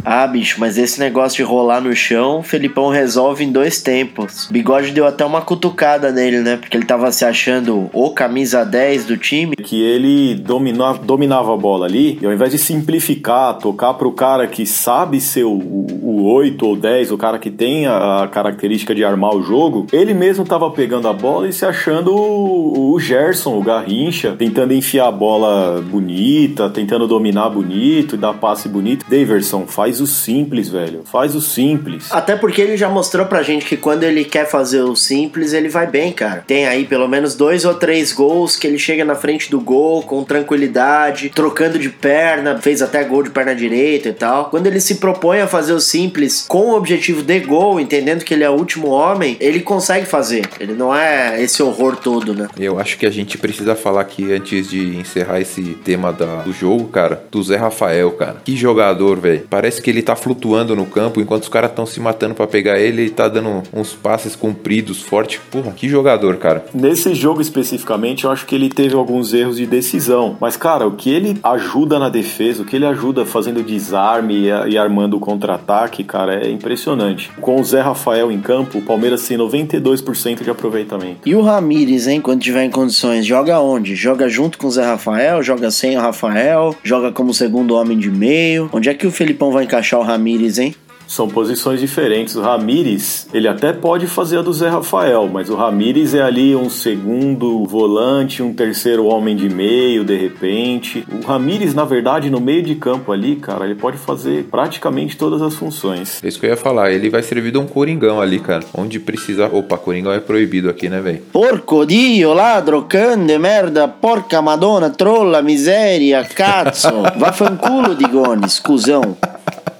Ah, 0.04 0.26
bicho, 0.26 0.56
mas 0.58 0.78
esse 0.78 0.98
negócio 0.98 1.36
de 1.36 1.42
rolar 1.44 1.80
no 1.80 1.94
chão, 1.94 2.40
o 2.40 2.42
Felipão 2.42 2.88
resolve 2.88 3.44
em 3.44 3.52
dois 3.52 3.80
tempos. 3.80 4.48
O 4.48 4.52
Bigode 4.52 4.90
deu 4.90 5.06
até 5.06 5.24
uma 5.24 5.40
cutucada 5.40 6.10
nele, 6.10 6.40
né? 6.40 6.56
Porque 6.56 6.76
ele 6.76 6.84
tava 6.84 7.12
se 7.12 7.24
achando 7.24 7.88
o 7.92 8.10
camisa 8.10 8.64
10 8.64 9.06
do 9.06 9.16
time. 9.16 9.54
Que 9.54 9.80
ele 9.80 10.34
domina, 10.34 10.94
dominava 10.94 11.54
a 11.54 11.56
bola 11.56 11.86
ali, 11.86 12.18
e 12.20 12.26
ao 12.26 12.32
invés 12.32 12.50
de 12.50 12.58
simplificar, 12.58 13.58
tocar 13.58 13.94
pro 13.94 14.10
cara 14.10 14.46
que 14.48 14.66
sabe 14.72 15.20
ser 15.20 15.44
o, 15.44 15.52
o, 15.52 15.86
o 16.02 16.32
8 16.32 16.66
ou 16.66 16.76
10, 16.76 17.12
o 17.12 17.18
cara 17.18 17.38
que 17.38 17.50
tem 17.50 17.86
a 17.86 18.28
característica 18.32 18.94
de 18.94 19.04
armar 19.04 19.34
o 19.34 19.42
jogo, 19.42 19.86
ele 19.92 20.14
mesmo 20.14 20.44
tava 20.44 20.70
pegando 20.70 21.08
a 21.08 21.12
bola 21.12 21.48
e 21.48 21.52
se 21.52 21.64
achando 21.64 22.14
o, 22.14 22.92
o 22.92 23.00
Gerson, 23.00 23.58
o 23.58 23.62
Garrincha, 23.62 24.34
tentando 24.38 24.72
enfiar 24.72 25.08
a 25.08 25.12
bola 25.12 25.82
bonita, 25.82 26.70
tentando 26.70 27.06
dominar 27.06 27.50
bonito 27.50 28.16
dar 28.16 28.34
passe 28.34 28.68
bonito. 28.68 29.04
Daverson, 29.08 29.66
faz 29.66 30.00
o 30.00 30.06
simples, 30.06 30.68
velho. 30.68 31.02
Faz 31.04 31.34
o 31.34 31.40
simples. 31.40 32.08
Até 32.10 32.36
porque 32.36 32.60
ele 32.60 32.76
já 32.76 32.88
mostrou 32.88 33.26
pra 33.26 33.42
gente 33.42 33.66
que 33.66 33.76
quando 33.76 34.04
ele 34.04 34.24
quer 34.24 34.48
fazer 34.48 34.82
o 34.82 34.94
simples, 34.94 35.52
ele 35.52 35.68
vai 35.68 35.86
bem, 35.86 36.12
cara. 36.12 36.44
Tem 36.46 36.66
aí 36.66 36.84
pelo 36.84 37.08
menos 37.08 37.34
dois 37.34 37.64
ou 37.64 37.74
três 37.74 38.12
gols 38.12 38.56
que 38.56 38.66
ele 38.66 38.78
chega 38.78 39.04
na 39.04 39.14
frente 39.14 39.50
do 39.50 39.60
gol 39.60 40.02
com 40.02 40.22
tranquilidade, 40.24 41.30
trocando 41.30 41.78
de 41.78 41.90
perna, 41.90 42.58
fez 42.58 42.80
até 42.80 43.02
gol 43.04 43.22
de 43.22 43.30
perna 43.30 43.54
direita 43.54 44.08
e 44.08 44.12
tal. 44.12 44.46
Quando 44.46 44.61
ele 44.66 44.80
se 44.80 44.96
propõe 44.96 45.40
a 45.40 45.46
fazer 45.46 45.72
o 45.72 45.80
simples 45.80 46.44
com 46.48 46.70
o 46.70 46.76
objetivo 46.76 47.22
de 47.22 47.40
gol, 47.40 47.80
entendendo 47.80 48.24
que 48.24 48.34
ele 48.34 48.44
é 48.44 48.50
o 48.50 48.54
último 48.54 48.88
homem, 48.88 49.36
ele 49.40 49.60
consegue 49.60 50.06
fazer. 50.06 50.48
Ele 50.60 50.74
não 50.74 50.94
é 50.94 51.42
esse 51.42 51.62
horror 51.62 51.96
todo, 51.96 52.34
né? 52.34 52.48
Eu 52.58 52.78
acho 52.78 52.98
que 52.98 53.06
a 53.06 53.10
gente 53.10 53.38
precisa 53.38 53.74
falar 53.74 54.00
aqui, 54.00 54.32
antes 54.32 54.68
de 54.68 54.96
encerrar 54.96 55.40
esse 55.40 55.62
tema 55.84 56.12
da, 56.12 56.42
do 56.42 56.52
jogo, 56.52 56.88
cara, 56.88 57.24
do 57.30 57.42
Zé 57.42 57.56
Rafael, 57.56 58.10
cara. 58.12 58.36
Que 58.44 58.56
jogador, 58.56 59.18
velho. 59.18 59.46
Parece 59.48 59.80
que 59.80 59.90
ele 59.90 60.02
tá 60.02 60.16
flutuando 60.16 60.76
no 60.76 60.86
campo 60.86 61.20
enquanto 61.20 61.44
os 61.44 61.48
caras 61.48 61.70
estão 61.70 61.86
se 61.86 62.00
matando 62.00 62.34
para 62.34 62.46
pegar 62.46 62.78
ele, 62.78 63.02
ele 63.02 63.10
tá 63.10 63.28
dando 63.28 63.62
uns 63.72 63.92
passes 63.92 64.36
compridos, 64.36 65.02
forte. 65.02 65.40
Porra, 65.50 65.72
que 65.72 65.88
jogador, 65.88 66.36
cara. 66.36 66.64
Nesse 66.74 67.14
jogo 67.14 67.40
especificamente, 67.40 68.24
eu 68.24 68.30
acho 68.30 68.46
que 68.46 68.54
ele 68.54 68.68
teve 68.68 68.94
alguns 68.94 69.32
erros 69.32 69.56
de 69.56 69.66
decisão. 69.66 70.36
Mas, 70.40 70.56
cara, 70.56 70.86
o 70.86 70.92
que 70.92 71.10
ele 71.10 71.38
ajuda 71.42 71.98
na 71.98 72.08
defesa, 72.08 72.62
o 72.62 72.66
que 72.66 72.76
ele 72.76 72.86
ajuda 72.86 73.24
fazendo 73.24 73.62
desarme 73.62 74.41
e, 74.48 74.78
armando 74.78 75.16
o 75.16 75.20
contra-ataque, 75.20 76.04
cara, 76.04 76.44
é 76.44 76.50
impressionante. 76.50 77.30
Com 77.40 77.60
o 77.60 77.64
Zé 77.64 77.80
Rafael 77.80 78.30
em 78.30 78.40
campo, 78.40 78.78
o 78.78 78.82
Palmeiras 78.82 79.26
tem 79.26 79.36
92% 79.36 80.42
de 80.42 80.50
aproveitamento. 80.50 81.20
E 81.26 81.34
o 81.34 81.42
Ramires, 81.42 82.06
hein, 82.06 82.20
quando 82.20 82.40
tiver 82.40 82.64
em 82.64 82.70
condições, 82.70 83.26
joga 83.26 83.60
onde? 83.60 83.94
Joga 83.94 84.28
junto 84.28 84.58
com 84.58 84.66
o 84.66 84.70
Zé 84.70 84.84
Rafael? 84.84 85.42
Joga 85.42 85.70
sem 85.70 85.96
o 85.96 86.00
Rafael? 86.00 86.74
Joga 86.82 87.12
como 87.12 87.34
segundo 87.34 87.74
homem 87.74 87.98
de 87.98 88.10
meio? 88.10 88.68
Onde 88.72 88.88
é 88.88 88.94
que 88.94 89.06
o 89.06 89.10
Felipão 89.10 89.50
vai 89.50 89.64
encaixar 89.64 90.00
o 90.00 90.02
Ramires, 90.02 90.58
hein? 90.58 90.74
São 91.12 91.28
posições 91.28 91.78
diferentes. 91.78 92.36
O 92.36 92.40
Ramires, 92.40 93.28
ele 93.34 93.46
até 93.46 93.70
pode 93.70 94.06
fazer 94.06 94.38
a 94.38 94.42
do 94.42 94.50
Zé 94.50 94.70
Rafael, 94.70 95.28
mas 95.30 95.50
o 95.50 95.54
Ramires 95.54 96.14
é 96.14 96.22
ali 96.22 96.56
um 96.56 96.70
segundo 96.70 97.66
volante, 97.66 98.42
um 98.42 98.54
terceiro 98.54 99.04
homem 99.04 99.36
de 99.36 99.46
meio, 99.46 100.04
de 100.04 100.16
repente. 100.16 101.04
O 101.12 101.22
Ramires, 101.26 101.74
na 101.74 101.84
verdade, 101.84 102.30
no 102.30 102.40
meio 102.40 102.62
de 102.62 102.76
campo 102.76 103.12
ali, 103.12 103.36
cara, 103.36 103.66
ele 103.66 103.74
pode 103.74 103.98
fazer 103.98 104.44
praticamente 104.44 105.14
todas 105.14 105.42
as 105.42 105.52
funções. 105.52 106.18
É 106.24 106.28
isso 106.28 106.40
que 106.40 106.46
eu 106.46 106.50
ia 106.50 106.56
falar. 106.56 106.90
Ele 106.90 107.10
vai 107.10 107.22
servir 107.22 107.52
de 107.52 107.58
um 107.58 107.66
coringão 107.66 108.18
ali, 108.18 108.38
cara. 108.38 108.64
Onde 108.72 108.98
precisar. 108.98 109.50
Opa, 109.52 109.76
coringão 109.76 110.14
é 110.14 110.18
proibido 110.18 110.70
aqui, 110.70 110.88
né, 110.88 111.02
velho? 111.02 111.20
Porco 111.30 111.84
dio, 111.84 112.32
ladro, 112.32 112.86
cande, 112.88 113.38
merda, 113.38 113.86
porca 113.86 114.40
madonna, 114.40 114.88
trolla, 114.88 115.42
miséria, 115.42 116.24
cazzo. 116.24 116.88
Vaffanculo, 117.20 117.94
Digoni, 117.94 118.48
scusão. 118.48 119.14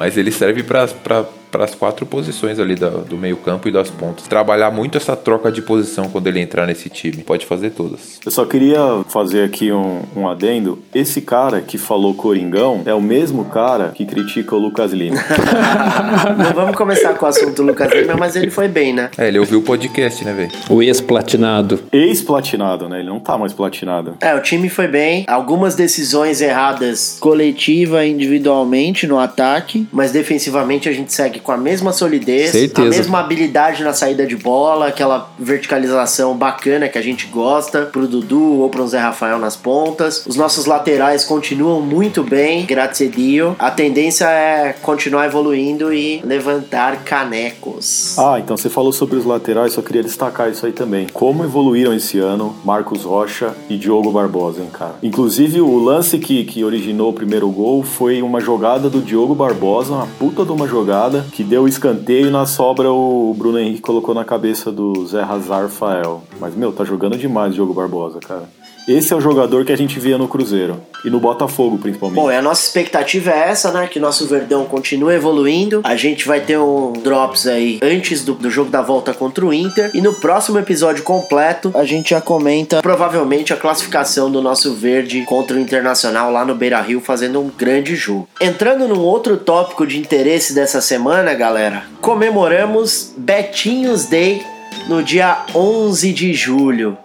Mas 0.00 0.16
ele 0.16 0.32
serve 0.32 0.62
para 0.62 1.28
as 1.52 1.74
quatro 1.74 2.06
posições 2.06 2.58
ali 2.58 2.74
da, 2.74 2.88
do 2.88 3.16
meio-campo 3.16 3.68
e 3.68 3.72
das 3.72 3.90
pontas. 3.90 4.26
Trabalhar 4.26 4.70
muito 4.70 4.96
essa 4.96 5.16
troca 5.16 5.50
de 5.50 5.62
posição 5.62 6.08
quando 6.08 6.26
ele 6.26 6.40
entrar 6.40 6.66
nesse 6.66 6.88
time. 6.88 7.22
Pode 7.22 7.46
fazer 7.46 7.70
todas. 7.70 8.18
Eu 8.24 8.30
só 8.30 8.44
queria 8.44 8.78
fazer 9.08 9.44
aqui 9.44 9.72
um, 9.72 10.02
um 10.16 10.28
adendo. 10.28 10.78
Esse 10.94 11.20
cara 11.20 11.60
que 11.60 11.78
falou 11.78 12.14
Coringão 12.14 12.82
é 12.84 12.94
o 12.94 13.00
mesmo 13.00 13.46
cara 13.46 13.92
que 13.94 14.04
critica 14.04 14.54
o 14.54 14.58
Lucas 14.58 14.92
Lima. 14.92 15.16
Não 16.38 16.52
vamos 16.54 16.76
começar 16.76 17.14
com 17.14 17.26
o 17.26 17.28
assunto 17.28 17.56
do 17.56 17.62
Lucas 17.62 17.92
Lima, 17.92 18.14
mas 18.16 18.36
ele 18.36 18.50
foi 18.50 18.68
bem, 18.68 18.92
né? 18.92 19.10
É, 19.18 19.28
ele 19.28 19.38
ouviu 19.38 19.58
o 19.58 19.62
podcast, 19.62 20.24
né, 20.24 20.32
velho? 20.32 20.50
O 20.68 20.82
ex-platinado. 20.82 21.80
Ex-platinado, 21.92 22.88
né? 22.88 23.00
Ele 23.00 23.08
não 23.08 23.20
tá 23.20 23.36
mais 23.36 23.52
platinado. 23.52 24.16
É, 24.20 24.34
o 24.34 24.40
time 24.40 24.68
foi 24.68 24.86
bem. 24.86 25.24
Algumas 25.26 25.74
decisões 25.74 26.40
erradas 26.40 27.18
coletiva, 27.20 28.04
individualmente 28.04 29.06
no 29.06 29.18
ataque, 29.18 29.86
mas 29.92 30.12
defensivamente 30.12 30.88
a 30.88 30.92
gente 30.92 31.12
segue 31.12 31.39
com 31.42 31.52
a 31.52 31.56
mesma 31.56 31.92
solidez, 31.92 32.50
Certeza. 32.50 32.86
a 32.86 32.90
mesma 32.90 33.20
habilidade 33.20 33.82
na 33.82 33.92
saída 33.92 34.26
de 34.26 34.36
bola, 34.36 34.86
aquela 34.88 35.30
verticalização 35.38 36.36
bacana 36.36 36.88
que 36.88 36.98
a 36.98 37.02
gente 37.02 37.26
gosta 37.26 37.82
pro 37.82 38.06
Dudu 38.06 38.60
ou 38.60 38.68
pro 38.68 38.86
Zé 38.86 38.98
Rafael 38.98 39.38
nas 39.38 39.56
pontas. 39.56 40.24
Os 40.26 40.36
nossos 40.36 40.66
laterais 40.66 41.24
continuam 41.24 41.80
muito 41.80 42.22
bem, 42.22 42.64
graças 42.66 43.06
a 43.06 43.10
Dio. 43.10 43.56
A 43.58 43.70
tendência 43.70 44.24
é 44.26 44.74
continuar 44.82 45.26
evoluindo 45.26 45.92
e 45.92 46.20
levantar 46.24 47.04
canecos. 47.04 48.18
Ah, 48.18 48.38
então 48.38 48.56
você 48.56 48.68
falou 48.68 48.92
sobre 48.92 49.16
os 49.16 49.24
laterais, 49.24 49.72
só 49.72 49.82
queria 49.82 50.02
destacar 50.02 50.50
isso 50.50 50.66
aí 50.66 50.72
também. 50.72 51.06
Como 51.12 51.44
evoluíram 51.44 51.94
esse 51.94 52.18
ano 52.18 52.54
Marcos 52.64 53.04
Rocha 53.04 53.54
e 53.68 53.76
Diogo 53.76 54.10
Barbosa, 54.10 54.60
hein, 54.60 54.68
cara? 54.72 54.94
Inclusive, 55.02 55.60
o 55.60 55.78
lance 55.78 56.18
que, 56.18 56.44
que 56.44 56.64
originou 56.64 57.10
o 57.10 57.12
primeiro 57.12 57.48
gol 57.50 57.82
foi 57.82 58.22
uma 58.22 58.40
jogada 58.40 58.88
do 58.88 59.00
Diogo 59.00 59.34
Barbosa, 59.34 59.92
uma 59.92 60.06
puta 60.18 60.44
de 60.44 60.52
uma 60.52 60.66
jogada, 60.66 61.24
que 61.30 61.44
deu 61.44 61.62
o 61.62 61.68
escanteio 61.68 62.26
e 62.26 62.30
na 62.30 62.46
sobra 62.46 62.90
o 62.90 63.34
Bruno 63.36 63.58
Henrique 63.58 63.80
colocou 63.80 64.14
na 64.14 64.24
cabeça 64.24 64.70
do 64.70 65.06
Zé 65.06 65.22
Razar 65.22 65.68
Fael. 65.68 66.22
Mas, 66.40 66.54
meu, 66.54 66.72
tá 66.72 66.84
jogando 66.84 67.16
demais 67.16 67.52
o 67.52 67.54
Diogo 67.54 67.74
Barbosa, 67.74 68.20
cara. 68.20 68.48
Esse 68.92 69.12
é 69.12 69.16
o 69.16 69.20
jogador 69.20 69.64
que 69.64 69.72
a 69.72 69.76
gente 69.76 69.98
via 69.98 70.18
no 70.18 70.28
Cruzeiro. 70.28 70.80
E 71.04 71.10
no 71.10 71.18
Botafogo, 71.18 71.78
principalmente. 71.78 72.20
Bom, 72.20 72.30
e 72.30 72.36
a 72.36 72.42
nossa 72.42 72.66
expectativa 72.66 73.30
é 73.30 73.48
essa, 73.48 73.72
né? 73.72 73.86
Que 73.86 73.98
nosso 73.98 74.26
Verdão 74.26 74.66
continue 74.66 75.14
evoluindo. 75.14 75.80
A 75.84 75.96
gente 75.96 76.26
vai 76.26 76.40
ter 76.40 76.58
um 76.58 76.92
Drops 76.92 77.46
aí 77.46 77.78
antes 77.82 78.24
do, 78.24 78.34
do 78.34 78.50
jogo 78.50 78.70
da 78.70 78.82
volta 78.82 79.14
contra 79.14 79.44
o 79.44 79.52
Inter. 79.52 79.90
E 79.94 80.00
no 80.00 80.14
próximo 80.14 80.58
episódio 80.58 81.02
completo, 81.02 81.72
a 81.74 81.84
gente 81.84 82.10
já 82.10 82.20
comenta 82.20 82.82
provavelmente 82.82 83.52
a 83.52 83.56
classificação 83.56 84.30
do 84.30 84.42
nosso 84.42 84.74
Verde 84.74 85.24
contra 85.24 85.56
o 85.56 85.60
Internacional 85.60 86.30
lá 86.30 86.44
no 86.44 86.54
Beira 86.54 86.80
Rio, 86.80 87.00
fazendo 87.00 87.40
um 87.40 87.48
grande 87.48 87.96
jogo. 87.96 88.28
Entrando 88.40 88.86
num 88.86 89.00
outro 89.00 89.36
tópico 89.36 89.86
de 89.86 89.98
interesse 89.98 90.54
dessa 90.54 90.80
semana, 90.80 91.34
galera, 91.34 91.84
comemoramos 92.00 93.14
Betinhos 93.16 94.06
Day 94.06 94.42
no 94.88 95.02
dia 95.02 95.44
11 95.54 96.12
de 96.12 96.34
julho. 96.34 96.98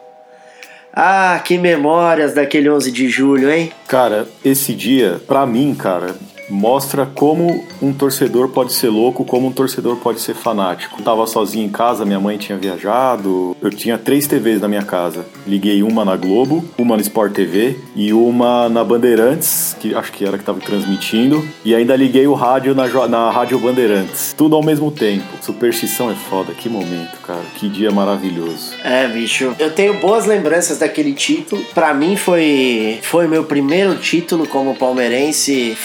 Ah, 0.95 1.41
que 1.43 1.57
memórias 1.57 2.33
daquele 2.33 2.69
11 2.69 2.89
de 2.89 3.09
julho, 3.09 3.51
hein? 3.51 3.69
Cara, 3.85 4.29
esse 4.45 4.73
dia, 4.73 5.19
pra 5.27 5.45
mim, 5.45 5.75
cara, 5.75 6.15
mostra 6.49 7.05
como 7.05 7.65
um 7.81 7.93
torcedor 7.93 8.49
pode 8.49 8.73
ser 8.73 8.89
louco, 8.89 9.25
como 9.25 9.47
um 9.47 9.51
torcedor 9.51 9.97
pode 9.97 10.19
ser 10.19 10.33
fanático. 10.33 11.01
tava 11.01 11.25
sozinho 11.27 11.65
em 11.65 11.69
casa, 11.69 12.05
minha 12.05 12.19
mãe 12.19 12.37
tinha 12.37 12.57
viajado. 12.57 13.55
Eu 13.61 13.69
tinha 13.69 13.97
três 13.97 14.27
TVs 14.27 14.61
na 14.61 14.67
minha 14.67 14.83
casa. 14.83 15.25
Liguei 15.45 15.83
uma 15.83 16.05
na 16.05 16.15
Globo, 16.15 16.63
uma 16.77 16.95
no 16.95 17.01
Sport 17.01 17.33
TV 17.33 17.79
e 17.95 18.13
uma 18.13 18.69
na 18.69 18.83
Bandeirantes, 18.83 19.75
que 19.79 19.93
acho 19.93 20.11
que 20.11 20.25
era 20.25 20.37
que 20.37 20.43
tava 20.43 20.59
transmitindo. 20.59 21.45
E 21.63 21.73
ainda 21.73 21.95
liguei 21.95 22.27
o 22.27 22.33
rádio 22.33 22.75
na, 22.75 22.87
na 23.07 23.29
Rádio 23.29 23.59
Bandeirantes. 23.59 24.33
Tudo 24.37 24.55
ao 24.55 24.63
mesmo 24.63 24.91
tempo. 24.91 25.25
Superstição 25.41 26.09
é 26.09 26.15
foda, 26.15 26.53
que 26.53 26.69
momento, 26.69 27.17
cara. 27.25 27.43
Que 27.55 27.69
dia 27.69 27.91
maravilhoso. 27.91 28.73
É, 28.83 29.07
bicho. 29.07 29.55
Eu 29.59 29.71
tenho 29.71 29.99
boas 29.99 30.25
lembranças 30.25 30.79
daquele 30.79 31.13
título. 31.13 31.63
Para 31.73 31.93
mim 31.93 32.15
foi 32.15 32.99
foi 33.01 33.27
meu 33.27 33.43
primeiro 33.43 33.95
título 33.95 34.47
como 34.47 34.75
palmeirense 34.75 35.75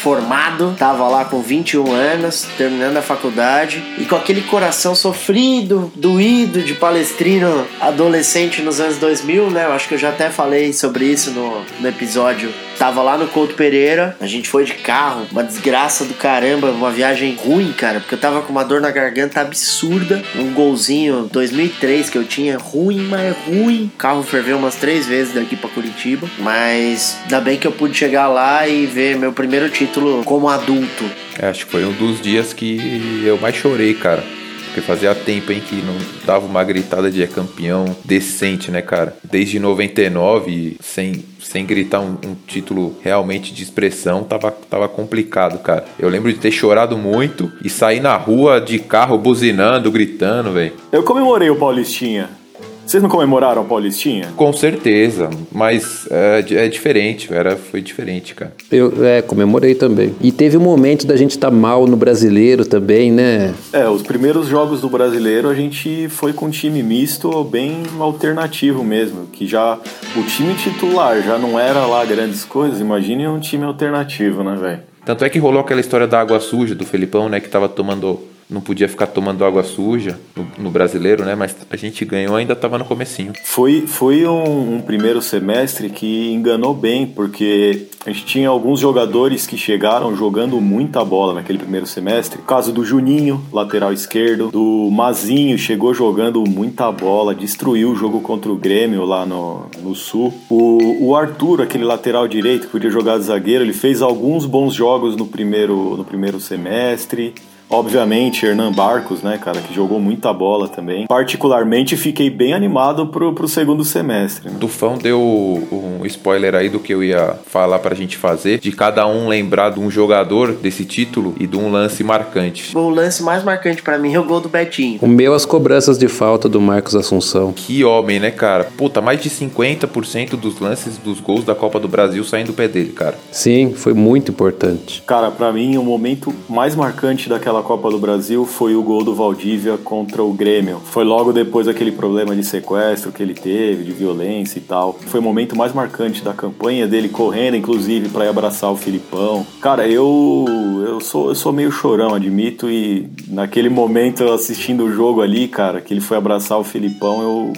tava 0.78 1.08
lá 1.08 1.24
com 1.24 1.40
21 1.40 1.92
anos, 1.92 2.46
terminando 2.56 2.96
a 2.96 3.02
faculdade 3.02 3.82
e 3.98 4.04
com 4.04 4.16
aquele 4.16 4.42
coração 4.42 4.94
sofrido, 4.94 5.92
doído 5.94 6.62
de 6.62 6.74
palestrino 6.74 7.66
adolescente 7.80 8.62
nos 8.62 8.80
anos 8.80 8.98
2000, 8.98 9.50
né? 9.50 9.66
Eu 9.66 9.72
acho 9.72 9.88
que 9.88 9.94
eu 9.94 9.98
já 9.98 10.10
até 10.10 10.30
falei 10.30 10.72
sobre 10.72 11.04
isso 11.04 11.30
no, 11.30 11.62
no 11.80 11.88
episódio. 11.88 12.52
Tava 12.78 13.02
lá 13.02 13.18
no 13.18 13.28
Couto 13.28 13.54
Pereira, 13.54 14.16
a 14.18 14.26
gente 14.26 14.48
foi 14.48 14.64
de 14.64 14.72
carro, 14.72 15.26
uma 15.30 15.44
desgraça 15.44 16.06
do 16.06 16.14
caramba, 16.14 16.70
uma 16.70 16.90
viagem 16.90 17.36
ruim, 17.36 17.72
cara, 17.72 18.00
porque 18.00 18.14
eu 18.14 18.18
tava 18.18 18.40
com 18.40 18.50
uma 18.50 18.64
dor 18.64 18.80
na 18.80 18.90
garganta 18.90 19.38
absurda. 19.42 20.22
Um 20.34 20.54
golzinho 20.54 21.28
2003 21.30 22.08
que 22.08 22.16
eu 22.16 22.24
tinha, 22.24 22.56
ruim, 22.56 23.06
mas 23.06 23.36
ruim. 23.46 23.90
O 23.94 23.98
carro 23.98 24.22
ferveu 24.22 24.56
umas 24.56 24.76
três 24.76 25.06
vezes 25.06 25.34
daqui 25.34 25.56
para 25.56 25.68
Curitiba, 25.68 26.26
mas 26.38 27.18
ainda 27.24 27.40
bem 27.42 27.58
que 27.58 27.66
eu 27.66 27.72
pude 27.72 27.94
chegar 27.94 28.28
lá 28.28 28.66
e 28.66 28.86
ver 28.86 29.18
meu 29.18 29.32
primeiro 29.32 29.68
título 29.68 30.24
como 30.24 30.39
adulto. 30.48 31.04
É, 31.38 31.48
acho 31.48 31.66
que 31.66 31.72
foi 31.72 31.84
um 31.84 31.92
dos 31.92 32.20
dias 32.20 32.52
que 32.52 33.22
eu 33.24 33.38
mais 33.38 33.54
chorei, 33.54 33.94
cara. 33.94 34.22
Porque 34.70 34.80
fazia 34.80 35.12
tempo 35.16 35.50
em 35.50 35.58
que 35.58 35.74
não 35.74 35.96
dava 36.24 36.46
uma 36.46 36.62
gritada 36.62 37.10
de 37.10 37.20
é 37.20 37.26
campeão 37.26 37.84
decente, 38.04 38.70
né, 38.70 38.80
cara? 38.80 39.16
Desde 39.24 39.58
99, 39.58 40.76
sem, 40.80 41.24
sem 41.40 41.66
gritar 41.66 41.98
um, 41.98 42.16
um, 42.24 42.36
título 42.46 42.96
realmente 43.02 43.52
de 43.52 43.64
expressão, 43.64 44.22
tava, 44.22 44.52
tava 44.52 44.88
complicado, 44.88 45.58
cara. 45.58 45.84
Eu 45.98 46.08
lembro 46.08 46.32
de 46.32 46.38
ter 46.38 46.52
chorado 46.52 46.96
muito 46.96 47.50
e 47.64 47.68
sair 47.68 47.98
na 47.98 48.16
rua 48.16 48.60
de 48.60 48.78
carro 48.78 49.18
buzinando, 49.18 49.90
gritando, 49.90 50.52
velho. 50.52 50.74
Eu 50.92 51.02
comemorei 51.02 51.50
o 51.50 51.56
Paulistinha. 51.56 52.39
Vocês 52.86 53.02
não 53.02 53.08
comemoraram 53.10 53.62
a 53.62 53.64
Paulistinha? 53.64 54.32
Com 54.36 54.52
certeza, 54.52 55.30
mas 55.52 56.08
é, 56.10 56.44
é, 56.50 56.68
diferente, 56.68 57.32
era, 57.32 57.56
foi 57.56 57.80
diferente, 57.80 58.34
cara. 58.34 58.52
Eu 58.70 58.92
é, 59.04 59.22
comemorei 59.22 59.74
também. 59.74 60.14
E 60.20 60.32
teve 60.32 60.56
um 60.56 60.60
momento 60.60 61.06
da 61.06 61.16
gente 61.16 61.32
estar 61.32 61.50
tá 61.50 61.56
mal 61.56 61.86
no 61.86 61.96
brasileiro 61.96 62.64
também, 62.64 63.12
né? 63.12 63.54
É, 63.72 63.88
os 63.88 64.02
primeiros 64.02 64.48
jogos 64.48 64.80
do 64.80 64.88
brasileiro 64.88 65.48
a 65.48 65.54
gente 65.54 66.08
foi 66.08 66.32
com 66.32 66.46
um 66.46 66.50
time 66.50 66.82
misto 66.82 67.44
bem 67.44 67.82
alternativo 67.98 68.82
mesmo, 68.82 69.26
que 69.26 69.46
já 69.46 69.78
o 70.16 70.22
time 70.24 70.54
titular 70.54 71.22
já 71.22 71.38
não 71.38 71.58
era 71.58 71.86
lá 71.86 72.04
grandes 72.04 72.44
coisas, 72.44 72.80
imagine 72.80 73.28
um 73.28 73.38
time 73.38 73.64
alternativo, 73.64 74.42
né, 74.42 74.56
velho? 74.60 74.80
Tanto 75.04 75.24
é 75.24 75.30
que 75.30 75.38
rolou 75.38 75.60
aquela 75.60 75.80
história 75.80 76.06
da 76.06 76.20
água 76.20 76.40
suja 76.40 76.74
do 76.74 76.84
Felipão, 76.84 77.28
né, 77.28 77.40
que 77.40 77.48
tava 77.48 77.68
tomando 77.68 78.20
não 78.50 78.60
podia 78.60 78.88
ficar 78.88 79.06
tomando 79.06 79.44
água 79.44 79.62
suja 79.62 80.18
no, 80.34 80.46
no 80.58 80.70
brasileiro, 80.70 81.24
né? 81.24 81.34
Mas 81.34 81.56
a 81.70 81.76
gente 81.76 82.04
ganhou 82.04 82.34
ainda 82.34 82.52
estava 82.52 82.76
no 82.76 82.84
comecinho. 82.84 83.32
Foi, 83.44 83.86
foi 83.86 84.26
um, 84.26 84.76
um, 84.76 84.80
primeiro 84.80 85.22
semestre 85.22 85.88
que 85.88 86.32
enganou 86.32 86.74
bem, 86.74 87.06
porque 87.06 87.86
a 88.04 88.10
gente 88.10 88.24
tinha 88.24 88.48
alguns 88.48 88.80
jogadores 88.80 89.46
que 89.46 89.56
chegaram 89.56 90.16
jogando 90.16 90.60
muita 90.60 91.04
bola 91.04 91.34
naquele 91.34 91.58
primeiro 91.58 91.86
semestre. 91.86 92.40
O 92.40 92.44
caso 92.44 92.72
do 92.72 92.84
Juninho, 92.84 93.40
lateral 93.52 93.92
esquerdo, 93.92 94.50
do 94.50 94.90
Mazinho, 94.90 95.56
chegou 95.56 95.94
jogando 95.94 96.42
muita 96.48 96.90
bola, 96.90 97.34
destruiu 97.34 97.90
o 97.90 97.96
jogo 97.96 98.20
contra 98.20 98.50
o 98.50 98.56
Grêmio 98.56 99.04
lá 99.04 99.24
no, 99.24 99.66
no 99.80 99.94
Sul. 99.94 100.34
O, 100.48 101.06
o 101.06 101.16
Arthur, 101.16 101.62
aquele 101.62 101.84
lateral 101.84 102.26
direito 102.26 102.66
que 102.66 102.72
podia 102.72 102.90
jogar 102.90 103.18
de 103.18 103.24
zagueiro, 103.24 103.62
ele 103.62 103.72
fez 103.72 104.02
alguns 104.02 104.44
bons 104.44 104.74
jogos 104.74 105.14
no 105.14 105.26
primeiro, 105.26 105.96
no 105.96 106.04
primeiro 106.04 106.40
semestre. 106.40 107.34
Obviamente, 107.70 108.44
Hernan 108.44 108.72
Barcos, 108.72 109.22
né, 109.22 109.38
cara, 109.38 109.60
que 109.60 109.72
jogou 109.72 110.00
muita 110.00 110.32
bola 110.32 110.68
também. 110.68 111.06
Particularmente, 111.06 111.96
fiquei 111.96 112.28
bem 112.28 112.52
animado 112.52 113.06
pro, 113.06 113.32
pro 113.32 113.46
segundo 113.46 113.84
semestre. 113.84 114.50
Né? 114.50 114.56
Tufão 114.58 114.98
deu 114.98 115.20
um 115.20 116.04
spoiler 116.04 116.56
aí 116.56 116.68
do 116.68 116.80
que 116.80 116.92
eu 116.92 117.02
ia 117.02 117.36
falar 117.46 117.78
pra 117.78 117.94
gente 117.94 118.16
fazer, 118.16 118.58
de 118.58 118.72
cada 118.72 119.06
um 119.06 119.28
lembrar 119.28 119.70
de 119.70 119.78
um 119.78 119.88
jogador 119.88 120.52
desse 120.52 120.84
título 120.84 121.34
e 121.38 121.46
de 121.46 121.56
um 121.56 121.70
lance 121.70 122.02
marcante. 122.02 122.76
O 122.76 122.88
lance 122.88 123.22
mais 123.22 123.44
marcante 123.44 123.82
para 123.82 123.98
mim 123.98 124.14
é 124.14 124.18
o 124.18 124.24
gol 124.24 124.40
do 124.40 124.48
Betinho. 124.48 124.98
O 125.00 125.06
meu, 125.06 125.32
as 125.32 125.44
cobranças 125.44 125.96
de 125.96 126.08
falta 126.08 126.48
do 126.48 126.60
Marcos 126.60 126.96
Assunção. 126.96 127.52
Que 127.52 127.84
homem, 127.84 128.18
né, 128.18 128.32
cara? 128.32 128.64
Puta, 128.64 129.00
mais 129.00 129.20
de 129.20 129.30
50% 129.30 130.30
dos 130.30 130.58
lances 130.58 130.98
dos 130.98 131.20
gols 131.20 131.44
da 131.44 131.54
Copa 131.54 131.78
do 131.78 131.86
Brasil 131.86 132.24
saem 132.24 132.44
do 132.44 132.52
pé 132.52 132.66
dele, 132.66 132.90
cara. 132.90 133.16
Sim, 133.30 133.72
foi 133.74 133.94
muito 133.94 134.32
importante. 134.32 135.02
Cara, 135.06 135.30
para 135.30 135.52
mim, 135.52 135.76
o 135.76 135.84
momento 135.84 136.34
mais 136.48 136.74
marcante 136.74 137.28
daquela 137.28 137.59
Copa 137.62 137.90
do 137.90 137.98
Brasil 137.98 138.44
foi 138.44 138.74
o 138.74 138.82
gol 138.82 139.04
do 139.04 139.14
Valdívia 139.14 139.76
contra 139.78 140.22
o 140.22 140.32
Grêmio. 140.32 140.80
Foi 140.84 141.04
logo 141.04 141.32
depois 141.32 141.66
daquele 141.66 141.92
problema 141.92 142.34
de 142.34 142.44
sequestro 142.44 143.12
que 143.12 143.22
ele 143.22 143.34
teve, 143.34 143.84
de 143.84 143.92
violência 143.92 144.58
e 144.58 144.62
tal. 144.62 144.92
Foi 145.06 145.20
o 145.20 145.22
momento 145.22 145.56
mais 145.56 145.72
marcante 145.72 146.22
da 146.22 146.32
campanha 146.32 146.86
dele 146.86 147.08
correndo, 147.08 147.56
inclusive, 147.56 148.08
para 148.08 148.24
ir 148.24 148.28
abraçar 148.28 148.70
o 148.70 148.76
Filipão. 148.76 149.46
Cara, 149.60 149.86
eu 149.88 150.46
eu 150.86 151.00
sou, 151.00 151.28
eu 151.28 151.34
sou 151.34 151.52
meio 151.52 151.70
chorão, 151.70 152.14
admito, 152.14 152.70
e 152.70 153.08
naquele 153.28 153.68
momento 153.68 154.24
assistindo 154.32 154.84
o 154.84 154.92
jogo 154.92 155.20
ali, 155.20 155.48
cara, 155.48 155.80
que 155.80 155.92
ele 155.92 156.00
foi 156.00 156.16
abraçar 156.16 156.58
o 156.58 156.64
Filipão, 156.64 157.22
eu 157.22 157.52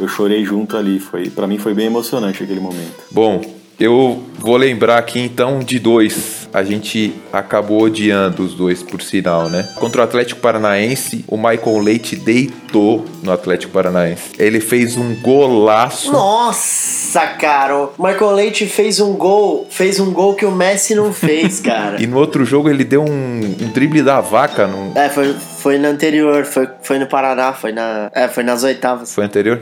eu 0.00 0.08
chorei 0.08 0.44
junto 0.44 0.76
ali. 0.76 0.98
Foi, 0.98 1.30
para 1.30 1.46
mim 1.46 1.58
foi 1.58 1.74
bem 1.74 1.86
emocionante 1.86 2.42
aquele 2.42 2.60
momento. 2.60 3.04
Bom, 3.10 3.40
eu 3.82 4.22
vou 4.38 4.56
lembrar 4.56 4.96
aqui 4.98 5.18
então 5.18 5.58
de 5.58 5.80
dois. 5.80 6.48
A 6.54 6.62
gente 6.62 7.14
acabou 7.32 7.82
odiando 7.82 8.44
os 8.44 8.54
dois, 8.54 8.82
por 8.82 9.02
sinal, 9.02 9.48
né? 9.48 9.68
Contra 9.74 10.02
o 10.02 10.04
Atlético 10.04 10.40
Paranaense, 10.40 11.24
o 11.26 11.36
Michael 11.36 11.78
Leite 11.78 12.14
deitou 12.14 13.04
no 13.22 13.32
Atlético 13.32 13.72
Paranaense. 13.72 14.30
Ele 14.38 14.60
fez 14.60 14.96
um 14.96 15.16
golaço. 15.16 16.12
Nossa, 16.12 17.26
cara! 17.26 17.76
O 17.76 17.92
Michael 17.98 18.32
Leite 18.32 18.66
fez 18.66 19.00
um 19.00 19.14
gol, 19.14 19.66
fez 19.68 19.98
um 19.98 20.12
gol 20.12 20.34
que 20.34 20.44
o 20.44 20.52
Messi 20.52 20.94
não 20.94 21.12
fez, 21.12 21.58
cara. 21.60 22.00
e 22.00 22.06
no 22.06 22.18
outro 22.18 22.44
jogo 22.44 22.68
ele 22.68 22.84
deu 22.84 23.02
um, 23.02 23.40
um 23.60 23.72
drible 23.72 24.02
da 24.02 24.20
vaca. 24.20 24.66
No... 24.66 24.96
É, 24.96 25.08
foi, 25.08 25.34
foi 25.34 25.78
no 25.78 25.88
anterior, 25.88 26.44
foi, 26.44 26.68
foi 26.82 26.98
no 27.00 27.06
Paraná, 27.06 27.52
foi, 27.52 27.72
na, 27.72 28.10
é, 28.14 28.28
foi 28.28 28.44
nas 28.44 28.62
oitavas. 28.62 29.12
Foi 29.12 29.24
anterior? 29.24 29.58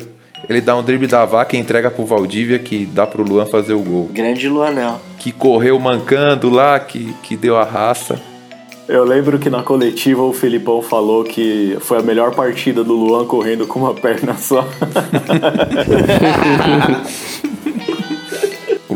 Ele 0.48 0.60
dá 0.60 0.76
um 0.76 0.82
drible 0.82 1.06
da 1.06 1.24
vaca 1.24 1.56
e 1.56 1.60
entrega 1.60 1.90
pro 1.90 2.04
Valdívia 2.04 2.58
que 2.58 2.84
dá 2.86 3.06
pro 3.06 3.22
Luan 3.22 3.46
fazer 3.46 3.74
o 3.74 3.80
gol. 3.80 4.10
Grande 4.12 4.48
Luanel. 4.48 5.00
Que 5.18 5.32
correu 5.32 5.78
mancando 5.78 6.50
lá, 6.50 6.80
que, 6.80 7.14
que 7.22 7.36
deu 7.36 7.56
a 7.56 7.64
raça. 7.64 8.20
Eu 8.88 9.04
lembro 9.04 9.38
que 9.38 9.48
na 9.48 9.62
coletiva 9.62 10.22
o 10.22 10.32
Felipão 10.32 10.82
falou 10.82 11.22
que 11.22 11.76
foi 11.80 11.98
a 11.98 12.02
melhor 12.02 12.34
partida 12.34 12.82
do 12.82 12.94
Luan 12.94 13.24
correndo 13.24 13.64
com 13.64 13.78
uma 13.78 13.94
perna 13.94 14.34
só. 14.34 14.66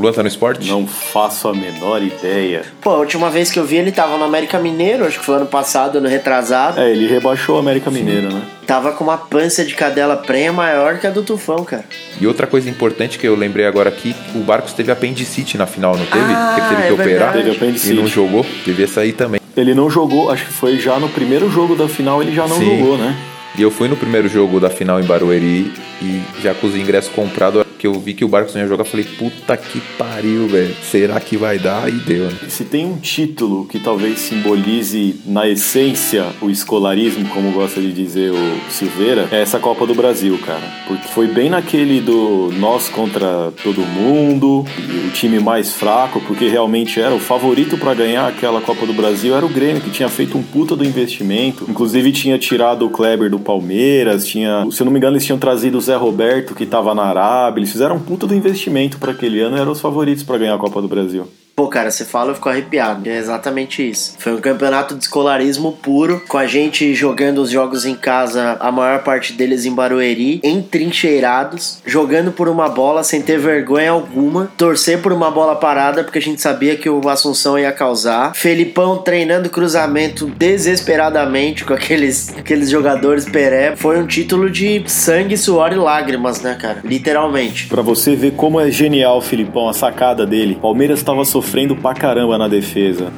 Luan 0.05 0.13
tá 0.13 0.23
no 0.23 0.29
esporte? 0.29 0.69
Não 0.69 0.87
faço 0.87 1.49
a 1.49 1.55
menor 1.55 2.03
ideia. 2.03 2.63
Pô, 2.83 2.91
a 2.91 2.99
última 2.99 3.31
vez 3.31 3.51
que 3.51 3.59
eu 3.59 3.65
vi 3.65 3.77
ele 3.77 3.91
tava 3.91 4.19
no 4.19 4.25
América 4.25 4.59
Mineiro, 4.59 5.07
acho 5.07 5.19
que 5.19 5.25
foi 5.25 5.37
ano 5.37 5.47
passado, 5.47 5.97
ano 5.97 6.07
retrasado. 6.07 6.79
É, 6.79 6.91
ele 6.91 7.07
rebaixou 7.07 7.57
o 7.57 7.59
América 7.59 7.91
Mineiro, 7.91 8.31
né? 8.31 8.43
Tava 8.67 8.93
com 8.93 9.03
uma 9.03 9.17
pança 9.17 9.65
de 9.65 9.75
cadela 9.75 10.15
prenha 10.15 10.53
maior 10.53 10.99
que 10.99 11.07
a 11.07 11.11
do 11.11 11.23
Tufão, 11.23 11.65
cara. 11.65 11.87
E 12.21 12.27
outra 12.27 12.47
coisa 12.47 12.69
importante 12.69 13.19
que 13.19 13.27
eu 13.27 13.35
lembrei 13.35 13.65
agora 13.65 13.89
aqui, 13.89 14.15
o 14.35 14.41
Barcos 14.41 14.75
teve 14.75 14.93
apendicite 14.93 15.57
na 15.57 15.65
final, 15.65 15.97
não 15.97 16.05
teve? 16.05 16.19
Ah, 16.35 16.57
ele 16.59 16.69
teve 16.69 16.83
que 16.83 16.89
é 16.89 16.93
operar 16.93 17.33
verdade. 17.33 17.39
Teve 17.39 17.57
apendicite. 17.57 17.95
e 17.95 17.97
não 17.97 18.07
jogou. 18.07 18.45
Devia 18.67 18.87
sair 18.87 19.13
também. 19.13 19.41
Ele 19.57 19.75
não 19.75 19.89
jogou, 19.89 20.31
acho 20.31 20.45
que 20.45 20.53
foi 20.53 20.79
já 20.79 20.99
no 20.99 21.09
primeiro 21.09 21.51
jogo 21.51 21.75
da 21.75 21.89
final, 21.89 22.21
ele 22.23 22.35
já 22.35 22.47
não 22.47 22.59
Sim. 22.59 22.79
jogou, 22.79 22.99
né? 22.99 23.17
E 23.57 23.63
eu 23.63 23.71
fui 23.71 23.89
no 23.89 23.97
primeiro 23.97 24.29
jogo 24.29 24.61
da 24.61 24.69
final 24.69 25.01
em 25.01 25.05
Barueri 25.05 25.73
e 26.03 26.21
já 26.43 26.53
com 26.53 26.67
os 26.67 26.75
ingressos 26.75 27.11
comprados, 27.11 27.64
que 27.85 27.89
eu 27.89 28.01
vi 28.01 28.15
que 28.15 28.25
o 28.25 28.29
Barcos 28.29 28.55
ia 28.55 28.67
jogar, 28.67 28.83
falei, 28.85 29.05
puta 29.05 29.55
que 29.59 29.79
pariu, 29.99 30.49
velho. 30.49 30.75
Será 30.91 31.21
que 31.21 31.37
vai 31.37 31.59
dar? 31.59 31.87
E 31.87 31.93
deu, 31.93 32.25
né? 32.25 32.39
Se 32.49 32.65
tem 32.65 32.87
um 32.87 32.97
título 32.97 33.67
que 33.67 33.79
talvez 33.79 34.21
simbolize 34.21 35.21
na 35.27 35.47
essência 35.47 36.25
o 36.41 36.49
escolarismo, 36.49 37.29
como 37.29 37.53
gosta 37.53 37.83
de 37.83 37.93
dizer 37.93 38.33
o 38.33 38.71
Silveira, 38.71 39.29
é 39.31 39.43
essa 39.43 39.59
Copa 39.59 39.87
do 39.87 39.95
Brasil, 39.95 40.39
cara. 40.47 40.63
Porque 40.89 41.07
foi 41.09 41.27
bem 41.27 41.51
naquele 41.51 42.01
do 42.01 42.51
nós 42.59 42.89
contra 42.89 43.53
todo 43.63 43.83
mundo, 43.83 44.65
o 45.07 45.11
time 45.11 45.39
mais 45.39 45.75
fraco, 45.75 46.23
porque 46.23 46.49
realmente 46.49 46.99
era 46.99 47.15
o 47.15 47.21
favorito 47.21 47.77
para 47.77 47.93
ganhar 47.93 48.27
aquela 48.27 48.63
Copa 48.63 48.87
do 48.87 48.95
Brasil 48.95 49.37
era 49.37 49.45
o 49.45 49.49
Grêmio, 49.51 49.83
que 49.83 49.91
tinha 49.91 50.09
feito 50.09 50.39
um 50.39 50.43
puta 50.43 50.75
do 50.75 50.87
investimento. 50.87 51.67
Inclusive 51.69 52.13
tinha 52.13 52.39
tirado 52.39 52.87
o 52.87 52.91
Kleber 52.91 53.29
do 53.29 53.39
Palmeiras, 53.39 54.27
tinha, 54.27 54.67
se 54.71 54.81
eu 54.81 54.87
não 54.87 54.93
me 54.93 54.99
engano, 54.99 55.17
eles 55.17 55.27
tinham 55.27 55.39
trazido 55.39 55.77
o 55.77 55.81
Zé 55.83 55.97
Roberto, 55.97 56.55
que 56.55 56.65
tava 56.65 56.95
na 56.95 57.03
Arábia. 57.03 57.61
Eles 57.61 57.74
fizeram 57.75 57.97
um 57.97 58.01
puta 58.01 58.25
do 58.25 58.35
investimento 58.37 58.99
para 58.99 59.11
aquele 59.11 59.41
ano, 59.41 59.57
eram 59.57 59.73
os 59.73 59.81
favoritos 59.81 60.23
para 60.23 60.39
ganhar 60.39 60.55
a 60.55 60.59
Copa 60.59 60.81
do 60.81 60.87
Brasil. 60.87 61.27
Pô, 61.57 61.69
cara, 61.69 61.89
você 61.89 62.05
fala, 62.05 62.33
eu 62.33 62.35
fico 62.35 62.49
arrepiado. 62.49 63.09
É 63.09 63.17
exatamente 63.17 63.89
isso. 63.89 64.17
Foi 64.19 64.35
um 64.35 64.41
campeonato 64.41 64.97
de 64.97 65.05
escolarismo 65.05 65.71
puro, 65.71 66.21
com 66.27 66.37
a 66.37 66.49
gente 66.49 66.93
jogando 66.95 67.39
os 67.39 67.49
jogos 67.49 67.87
em 67.87 67.95
casa, 67.95 68.57
a 68.59 68.73
maior 68.73 69.05
parte 69.05 69.33
deles 69.33 69.65
em 69.65 69.73
Barueri, 69.73 70.41
entrincheirados, 70.43 71.81
jogando 71.87 72.33
por 72.33 72.49
uma 72.49 72.69
bola 72.69 73.05
sem 73.05 73.23
ter 73.23 73.39
vergonha 73.39 73.93
alguma, 73.93 74.51
torcer 74.57 75.01
por 75.01 75.13
uma 75.13 75.31
bola 75.31 75.55
parada, 75.55 76.03
porque 76.03 76.19
a 76.19 76.23
gente 76.23 76.43
sabia 76.43 76.77
que 76.77 76.91
o 76.91 77.09
Assunção 77.09 77.57
ia 77.57 77.71
causar. 77.71 78.35
Felipão 78.35 78.99
treinando 78.99 79.49
cruzamento 79.49 80.27
desesperadamente 80.27 81.65
com 81.65 81.73
aqueles, 81.73 82.37
aqueles 82.37 82.69
jogadores 82.69 83.27
peré. 83.27 83.77
Foi 83.77 83.97
um 84.01 84.07
título 84.09 84.51
de 84.51 84.83
sangue, 84.89 85.37
suor 85.37 85.73
e 85.73 85.77
lágrimas, 85.77 86.41
né, 86.41 86.57
cara? 86.61 86.81
Literalmente. 86.83 87.69
Para 87.69 87.83
você 87.83 88.17
ver 88.17 88.33
como 88.33 88.59
é 88.59 88.73
genial 88.73 89.19
o 89.19 89.23
Filipão, 89.23 89.69
a 89.69 89.73
sacada 89.73 90.27
dele. 90.27 90.59
Palmeiras 90.61 90.99
estava 90.99 91.25
sofrendo 91.25 91.44
sofrendo 91.45 91.77
pra 91.77 91.93
caramba 91.93 92.39
na 92.39 92.49
defesa. 92.49 93.13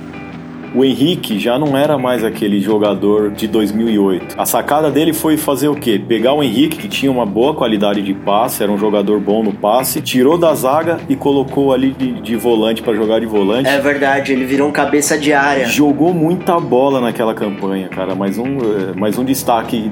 O 0.74 0.84
Henrique 0.84 1.38
já 1.38 1.58
não 1.58 1.74
era 1.74 1.96
mais 1.96 2.22
aquele 2.22 2.60
jogador 2.60 3.30
de 3.30 3.46
2008. 3.46 4.34
A 4.36 4.44
sacada 4.44 4.90
dele 4.90 5.14
foi 5.14 5.38
fazer 5.38 5.68
o 5.68 5.74
quê? 5.74 5.98
Pegar 5.98 6.34
o 6.34 6.42
Henrique, 6.42 6.76
que 6.76 6.88
tinha 6.88 7.10
uma 7.10 7.24
boa 7.24 7.54
qualidade 7.54 8.02
de 8.02 8.12
passe, 8.12 8.62
era 8.62 8.70
um 8.70 8.76
jogador 8.76 9.18
bom 9.18 9.42
no 9.42 9.54
passe, 9.54 10.02
tirou 10.02 10.36
da 10.36 10.54
zaga 10.54 10.98
e 11.08 11.16
colocou 11.16 11.72
ali 11.72 11.92
de, 11.92 12.20
de 12.20 12.36
volante 12.36 12.82
para 12.82 12.92
jogar 12.94 13.20
de 13.20 13.26
volante. 13.26 13.66
É 13.66 13.80
verdade, 13.80 14.32
ele 14.32 14.44
virou 14.44 14.68
um 14.68 14.72
cabeça 14.72 15.16
de 15.16 15.32
área. 15.32 15.66
Jogou 15.66 16.12
muita 16.12 16.60
bola 16.60 17.00
naquela 17.00 17.32
campanha, 17.32 17.88
cara. 17.88 18.14
Mais 18.14 18.36
um, 18.36 18.58
eh, 18.58 18.92
mais 18.94 19.16
um 19.16 19.24
destaque 19.24 19.90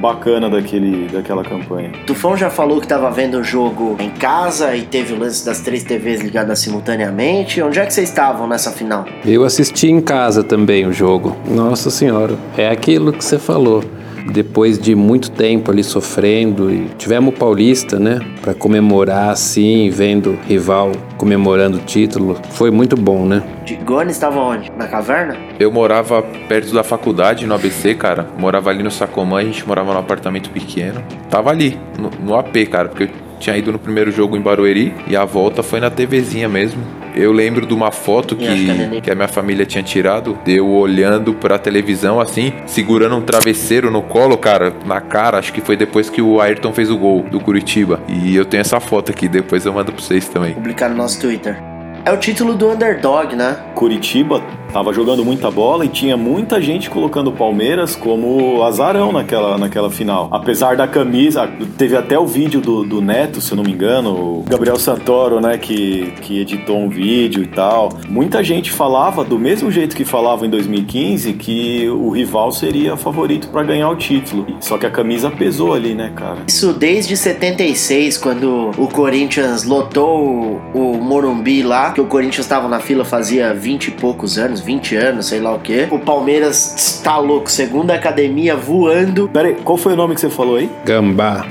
bacana 0.00 0.48
daquele, 0.48 1.08
daquela 1.08 1.44
campanha. 1.44 1.92
Tufão 2.06 2.36
já 2.36 2.48
falou 2.48 2.78
que 2.78 2.86
estava 2.86 3.10
vendo 3.10 3.38
o 3.38 3.44
jogo 3.44 3.96
em 4.00 4.10
casa 4.10 4.74
e 4.74 4.82
teve 4.82 5.12
o 5.12 5.18
lance 5.18 5.44
das 5.44 5.60
três 5.60 5.84
TVs 5.84 6.22
ligadas 6.22 6.58
simultaneamente. 6.58 7.60
Onde 7.62 7.78
é 7.78 7.86
que 7.86 7.92
vocês 7.92 8.08
estavam 8.08 8.46
nessa 8.46 8.70
final? 8.70 9.04
Eu 9.24 9.44
assisti 9.44 9.88
em 9.88 10.00
casa 10.00 10.42
também 10.42 10.86
o 10.86 10.92
jogo. 10.92 11.36
Nossa 11.46 11.90
Senhora, 11.90 12.34
é 12.56 12.68
aquilo 12.68 13.12
que 13.12 13.24
você 13.24 13.38
falou 13.38 13.84
depois 14.32 14.78
de 14.78 14.94
muito 14.94 15.30
tempo 15.30 15.70
ali 15.70 15.82
sofrendo 15.82 16.70
e 16.70 16.88
tivemos 16.98 17.34
o 17.34 17.36
Paulista, 17.36 17.98
né, 17.98 18.20
para 18.40 18.54
comemorar 18.54 19.30
assim, 19.30 19.90
vendo 19.90 20.38
rival 20.46 20.92
comemorando 21.20 21.76
o 21.76 21.80
título, 21.82 22.40
foi 22.52 22.70
muito 22.70 22.96
bom, 22.96 23.26
né? 23.26 23.42
Gone 23.84 24.10
estava 24.10 24.40
onde? 24.40 24.72
Na 24.74 24.88
caverna? 24.88 25.36
Eu 25.58 25.70
morava 25.70 26.22
perto 26.22 26.72
da 26.72 26.82
faculdade 26.82 27.46
no 27.46 27.54
ABC, 27.54 27.94
cara. 27.94 28.26
Morava 28.38 28.70
ali 28.70 28.82
no 28.82 28.90
Sacomã, 28.90 29.40
a 29.40 29.44
gente 29.44 29.68
morava 29.68 29.92
num 29.92 29.98
apartamento 29.98 30.48
pequeno. 30.48 31.04
Tava 31.28 31.50
ali, 31.50 31.78
no, 31.98 32.08
no 32.24 32.34
AP, 32.34 32.66
cara, 32.70 32.88
porque 32.88 33.04
eu 33.04 33.10
tinha 33.40 33.56
ido 33.56 33.72
no 33.72 33.78
primeiro 33.78 34.12
jogo 34.12 34.36
em 34.36 34.40
Barueri 34.40 34.94
e 35.08 35.16
a 35.16 35.24
volta 35.24 35.62
foi 35.62 35.80
na 35.80 35.90
TVzinha 35.90 36.48
mesmo. 36.48 36.80
Eu 37.16 37.32
lembro 37.32 37.66
de 37.66 37.74
uma 37.74 37.90
foto 37.90 38.36
que, 38.36 39.00
que 39.00 39.10
a 39.10 39.14
minha 39.14 39.26
família 39.26 39.66
tinha 39.66 39.82
tirado, 39.82 40.38
de 40.44 40.56
eu 40.56 40.68
olhando 40.68 41.34
pra 41.34 41.58
televisão 41.58 42.20
assim, 42.20 42.52
segurando 42.66 43.16
um 43.16 43.22
travesseiro 43.22 43.90
no 43.90 44.02
colo, 44.02 44.36
cara, 44.36 44.72
na 44.86 45.00
cara. 45.00 45.38
Acho 45.38 45.52
que 45.52 45.60
foi 45.60 45.76
depois 45.76 46.08
que 46.08 46.22
o 46.22 46.40
Ayrton 46.40 46.72
fez 46.72 46.90
o 46.90 46.96
gol 46.96 47.22
do 47.22 47.40
Curitiba. 47.40 48.00
E 48.06 48.36
eu 48.36 48.44
tenho 48.44 48.60
essa 48.60 48.78
foto 48.78 49.10
aqui, 49.10 49.26
depois 49.26 49.64
eu 49.66 49.72
mando 49.72 49.90
pra 49.90 50.00
vocês 50.00 50.28
também. 50.28 50.54
Publicar 50.54 50.88
no 50.90 50.96
nosso 50.96 51.20
Twitter. 51.20 51.56
É 52.04 52.12
o 52.12 52.16
título 52.16 52.54
do 52.54 52.70
underdog, 52.70 53.34
né? 53.34 53.56
Curitiba 53.74 54.42
tava 54.72 54.92
jogando 54.92 55.24
muita 55.24 55.50
bola 55.50 55.84
e 55.84 55.88
tinha 55.88 56.16
muita 56.16 56.60
gente 56.60 56.88
colocando 56.88 57.28
o 57.28 57.32
Palmeiras 57.32 57.96
como 57.96 58.62
azarão 58.62 59.12
naquela, 59.12 59.58
naquela 59.58 59.90
final. 59.90 60.28
Apesar 60.30 60.76
da 60.76 60.86
camisa, 60.86 61.48
teve 61.76 61.96
até 61.96 62.18
o 62.18 62.26
vídeo 62.26 62.60
do, 62.60 62.84
do 62.84 63.00
Neto, 63.00 63.40
se 63.40 63.52
eu 63.52 63.56
não 63.56 63.64
me 63.64 63.72
engano, 63.72 64.10
o 64.10 64.44
Gabriel 64.48 64.76
Santoro, 64.76 65.40
né, 65.40 65.58
que, 65.58 66.12
que 66.22 66.40
editou 66.40 66.78
um 66.78 66.88
vídeo 66.88 67.42
e 67.42 67.46
tal. 67.46 67.90
Muita 68.08 68.42
gente 68.42 68.70
falava, 68.70 69.24
do 69.24 69.38
mesmo 69.38 69.70
jeito 69.70 69.96
que 69.96 70.04
falava 70.04 70.46
em 70.46 70.50
2015, 70.50 71.32
que 71.34 71.88
o 71.88 72.10
rival 72.10 72.52
seria 72.52 72.96
favorito 72.96 73.48
para 73.48 73.62
ganhar 73.62 73.90
o 73.90 73.96
título. 73.96 74.46
Só 74.60 74.78
que 74.78 74.86
a 74.86 74.90
camisa 74.90 75.30
pesou 75.30 75.74
ali, 75.74 75.94
né, 75.94 76.12
cara? 76.14 76.38
Isso 76.46 76.72
desde 76.72 77.16
76, 77.16 78.18
quando 78.18 78.70
o 78.78 78.88
Corinthians 78.88 79.64
lotou 79.64 80.60
o 80.74 80.94
Morumbi 81.00 81.62
lá, 81.62 81.92
que 81.92 82.00
o 82.00 82.06
Corinthians 82.06 82.46
estava 82.46 82.68
na 82.68 82.80
fila 82.80 83.04
fazia 83.04 83.52
20 83.52 83.88
e 83.88 83.90
poucos 83.92 84.38
anos, 84.38 84.59
20 84.60 84.96
anos, 84.96 85.26
sei 85.26 85.40
lá 85.40 85.54
o 85.54 85.58
quê. 85.58 85.88
O 85.90 85.98
Palmeiras 85.98 86.74
está 86.76 87.18
louco, 87.18 87.50
segunda 87.50 87.94
academia 87.94 88.56
voando. 88.56 89.28
Pera 89.28 89.48
aí, 89.48 89.54
qual 89.54 89.76
foi 89.76 89.94
o 89.94 89.96
nome 89.96 90.14
que 90.14 90.20
você 90.20 90.30
falou 90.30 90.56
aí? 90.56 90.70
Gambá. 90.84 91.46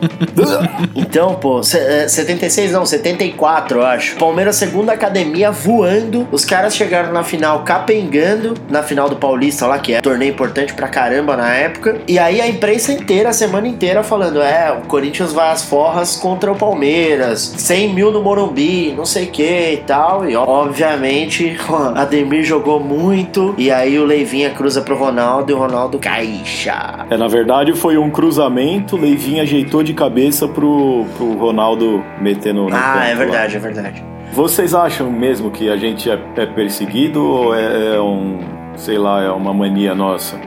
então, 0.94 1.34
pô, 1.34 1.62
76 1.62 2.70
é, 2.70 2.72
não, 2.72 2.86
74, 2.86 3.78
eu 3.78 3.86
acho. 3.86 4.16
Palmeiras 4.16 4.56
segunda 4.56 4.92
academia 4.92 5.50
voando. 5.50 6.26
Os 6.30 6.44
caras 6.44 6.74
chegaram 6.74 7.12
na 7.12 7.22
final 7.22 7.62
capengando, 7.64 8.54
na 8.68 8.82
final 8.82 9.08
do 9.08 9.16
Paulista 9.16 9.66
lá, 9.66 9.78
que 9.78 9.94
é 9.94 9.98
um 9.98 10.02
torneio 10.02 10.30
importante 10.30 10.74
pra 10.74 10.88
caramba 10.88 11.36
na 11.36 11.52
época. 11.54 11.98
E 12.06 12.18
aí 12.18 12.40
a 12.40 12.48
imprensa 12.48 12.92
inteira, 12.92 13.30
a 13.30 13.32
semana 13.32 13.68
inteira, 13.68 14.02
falando: 14.02 14.40
é, 14.40 14.72
o 14.72 14.86
Corinthians 14.86 15.32
vai 15.32 15.50
às 15.50 15.64
forras 15.64 16.16
contra 16.16 16.50
o 16.50 16.56
Palmeiras, 16.56 17.54
100 17.56 17.94
mil 17.94 18.12
no 18.12 18.22
Morumbi, 18.22 18.92
não 18.96 19.06
sei 19.06 19.24
o 19.24 19.30
que 19.30 19.72
e 19.72 19.76
tal. 19.78 20.28
E 20.28 20.36
obviamente, 20.36 21.56
Ademir 21.94 22.44
jogou 22.44 22.80
muito. 22.80 23.54
E 23.56 23.70
aí 23.70 23.98
o 23.98 24.04
Leivinha 24.04 24.50
cruza 24.50 24.80
pro 24.80 24.96
Ronaldo 24.96 25.50
e 25.50 25.54
o 25.54 25.58
Ronaldo 25.58 25.98
caixa. 25.98 27.06
É, 27.10 27.16
na 27.16 27.28
verdade 27.28 27.72
foi 27.74 27.96
um 27.96 28.10
cruzamento, 28.10 28.96
Leivinha 28.96 29.42
ajeitou 29.42 29.82
de 29.82 29.89
cabeça 29.94 30.48
pro, 30.48 31.04
pro 31.16 31.34
Ronaldo 31.34 32.04
meter 32.20 32.54
no. 32.54 32.68
ah, 32.72 33.04
é 33.06 33.14
verdade, 33.14 33.54
lá. 33.54 33.58
é 33.58 33.62
verdade. 33.62 34.04
Vocês 34.32 34.74
acham 34.74 35.10
mesmo 35.10 35.50
que 35.50 35.68
a 35.68 35.76
gente 35.76 36.08
é, 36.10 36.18
é 36.36 36.46
perseguido 36.46 37.24
ou 37.24 37.54
é, 37.54 37.96
é 37.96 38.00
um, 38.00 38.38
sei 38.76 38.96
lá, 38.96 39.22
é 39.22 39.30
uma 39.30 39.52
mania 39.52 39.94
nossa? 39.94 40.38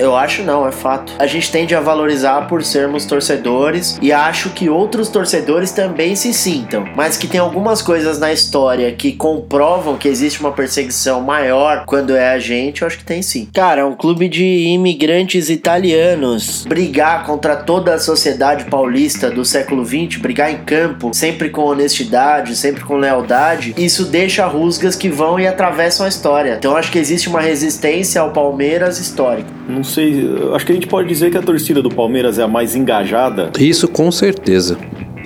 Eu 0.00 0.16
acho 0.16 0.42
não, 0.42 0.66
é 0.66 0.72
fato. 0.72 1.12
A 1.18 1.26
gente 1.26 1.52
tende 1.52 1.74
a 1.74 1.80
valorizar 1.80 2.48
por 2.48 2.64
sermos 2.64 3.04
torcedores 3.04 3.98
e 4.00 4.10
acho 4.10 4.48
que 4.50 4.66
outros 4.70 5.10
torcedores 5.10 5.72
também 5.72 6.16
se 6.16 6.32
sintam, 6.32 6.86
mas 6.96 7.18
que 7.18 7.28
tem 7.28 7.38
algumas 7.38 7.82
coisas 7.82 8.18
na 8.18 8.32
história 8.32 8.90
que 8.92 9.12
comprovam 9.12 9.98
que 9.98 10.08
existe 10.08 10.40
uma 10.40 10.52
perseguição 10.52 11.20
maior 11.20 11.84
quando 11.84 12.16
é 12.16 12.30
a 12.30 12.38
gente, 12.38 12.80
eu 12.80 12.88
acho 12.88 12.96
que 12.96 13.04
tem 13.04 13.20
sim. 13.20 13.46
Cara, 13.52 13.86
um 13.86 13.94
clube 13.94 14.26
de 14.26 14.42
imigrantes 14.44 15.50
italianos 15.50 16.64
brigar 16.66 17.26
contra 17.26 17.54
toda 17.54 17.92
a 17.92 17.98
sociedade 17.98 18.64
paulista 18.64 19.30
do 19.30 19.44
século 19.44 19.84
XX, 19.84 20.18
brigar 20.18 20.50
em 20.50 20.64
campo, 20.64 21.10
sempre 21.12 21.50
com 21.50 21.60
honestidade, 21.62 22.56
sempre 22.56 22.82
com 22.84 22.96
lealdade, 22.96 23.74
isso 23.76 24.06
deixa 24.06 24.46
rusgas 24.46 24.96
que 24.96 25.10
vão 25.10 25.38
e 25.38 25.46
atravessam 25.46 26.06
a 26.06 26.08
história. 26.08 26.54
Então 26.58 26.74
acho 26.74 26.90
que 26.90 26.98
existe 26.98 27.28
uma 27.28 27.40
resistência 27.40 28.22
ao 28.22 28.30
Palmeiras 28.30 28.98
histórica. 28.98 29.50
Não 29.68 29.84
sei, 29.90 30.24
acho 30.54 30.64
que 30.64 30.72
a 30.72 30.74
gente 30.74 30.86
pode 30.86 31.08
dizer 31.08 31.30
que 31.30 31.36
a 31.36 31.42
torcida 31.42 31.82
do 31.82 31.90
Palmeiras 31.90 32.38
é 32.38 32.42
a 32.42 32.48
mais 32.48 32.74
engajada. 32.74 33.50
Isso 33.58 33.88
com 33.88 34.10
certeza. 34.10 34.78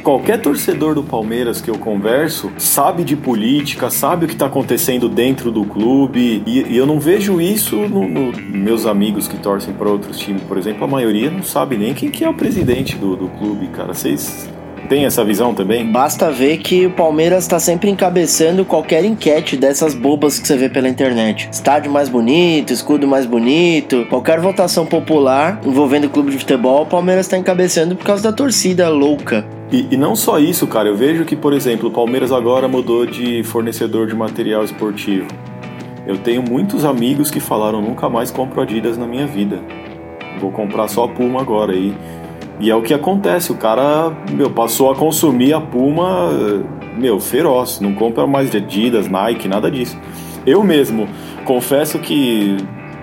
Qualquer 0.03 0.39
torcedor 0.39 0.95
do 0.95 1.03
Palmeiras 1.03 1.63
que 1.63 1.71
eu 1.71 1.79
converso 1.79 2.53
sabe 2.59 3.05
de 3.05 3.17
política, 3.17 3.89
sabe 3.89 4.27
o 4.27 4.29
que 4.29 4.35
está 4.35 4.47
acontecendo 4.47 5.09
dentro 5.09 5.51
do 5.51 5.65
clube, 5.65 6.43
e, 6.47 6.75
e 6.75 6.77
eu 6.77 6.85
não 6.85 7.01
vejo 7.01 7.41
isso 7.41 7.77
no, 7.77 8.07
no 8.07 8.33
meus 8.39 8.85
amigos 8.85 9.27
que 9.27 9.39
torcem 9.39 9.73
para 9.73 9.89
outros 9.89 10.19
times, 10.19 10.43
por 10.43 10.59
exemplo, 10.59 10.85
a 10.85 10.87
maioria 10.87 11.31
não 11.31 11.43
sabe 11.43 11.79
nem 11.79 11.95
quem 11.95 12.11
que 12.11 12.23
é 12.23 12.29
o 12.29 12.35
presidente 12.35 12.97
do, 12.97 13.17
do 13.17 13.29
clube, 13.29 13.69
cara. 13.69 13.95
Vocês 13.95 14.47
tem 14.85 15.05
essa 15.05 15.25
visão 15.25 15.55
também? 15.55 15.87
Basta 15.87 16.31
ver 16.31 16.59
que 16.59 16.87
o 16.87 16.91
Palmeiras 16.91 17.45
está 17.45 17.59
sempre 17.59 17.91
encabeçando 17.91 18.65
qualquer 18.65 19.05
enquete 19.05 19.57
dessas 19.57 19.95
bobas 19.95 20.39
que 20.39 20.47
você 20.47 20.57
vê 20.57 20.69
pela 20.69 20.89
internet. 20.89 21.49
Estádio 21.51 21.91
mais 21.91 22.09
bonito, 22.09 22.73
escudo 22.73 23.07
mais 23.07 23.27
bonito, 23.27 24.07
qualquer 24.09 24.41
votação 24.41 24.87
popular 24.87 25.61
envolvendo 25.65 26.05
o 26.05 26.11
clube 26.11 26.31
de 26.31 26.39
futebol, 26.39 26.83
o 26.83 26.87
Palmeiras 26.87 27.27
está 27.27 27.37
encabeçando 27.37 27.97
por 27.97 28.05
causa 28.05 28.23
da 28.23 28.33
torcida 28.33 28.89
louca. 28.89 29.47
E, 29.73 29.89
e, 29.91 29.97
não 29.97 30.15
só 30.15 30.39
isso, 30.39 30.67
cara. 30.67 30.89
Eu 30.89 30.97
vejo 30.97 31.25
que, 31.25 31.35
por 31.35 31.53
exemplo, 31.53 31.89
o 31.89 31.93
Palmeiras 31.93 32.31
agora 32.31 32.69
mudou 32.69 33.07
de 33.07 33.43
fornecedor 33.43 34.07
de 34.07 34.15
material 34.15 34.63
esportivo. 34.65 35.27
Eu 36.07 36.19
tenho 36.19 36.43
muitos 36.43 36.85
amigos 36.85 37.31
que 37.31 37.41
falaram 37.41 37.81
nunca 37.81 38.09
mais 38.09 38.31
compro 38.31 38.61
Adidas 38.61 38.99
na 38.99 39.07
minha 39.07 39.27
vida. 39.27 39.61
vou 40.39 40.51
comprar 40.51 40.87
só 40.89 41.05
a 41.05 41.09
Puma 41.09 41.41
agora. 41.41 41.75
E, 41.75 41.95
e 42.61 42.71
é 42.71 42.75
o 42.75 42.83
que 42.83 42.95
acontece, 42.95 43.51
o 43.51 43.57
cara, 43.57 44.13
meu, 44.31 44.51
passou 44.51 44.91
a 44.91 44.95
consumir 44.95 45.53
a 45.53 45.61
Puma, 45.61 46.31
meu, 46.97 47.19
feroz. 47.19 47.81
Não 47.81 47.95
compra 47.95 48.27
mais 48.27 48.55
Adidas, 48.55 49.09
Nike, 49.09 49.49
nada 49.49 49.71
disso. 49.71 49.99
Eu 50.47 50.63
mesmo, 50.63 51.09
confesso 51.45 51.99
que 51.99 52.57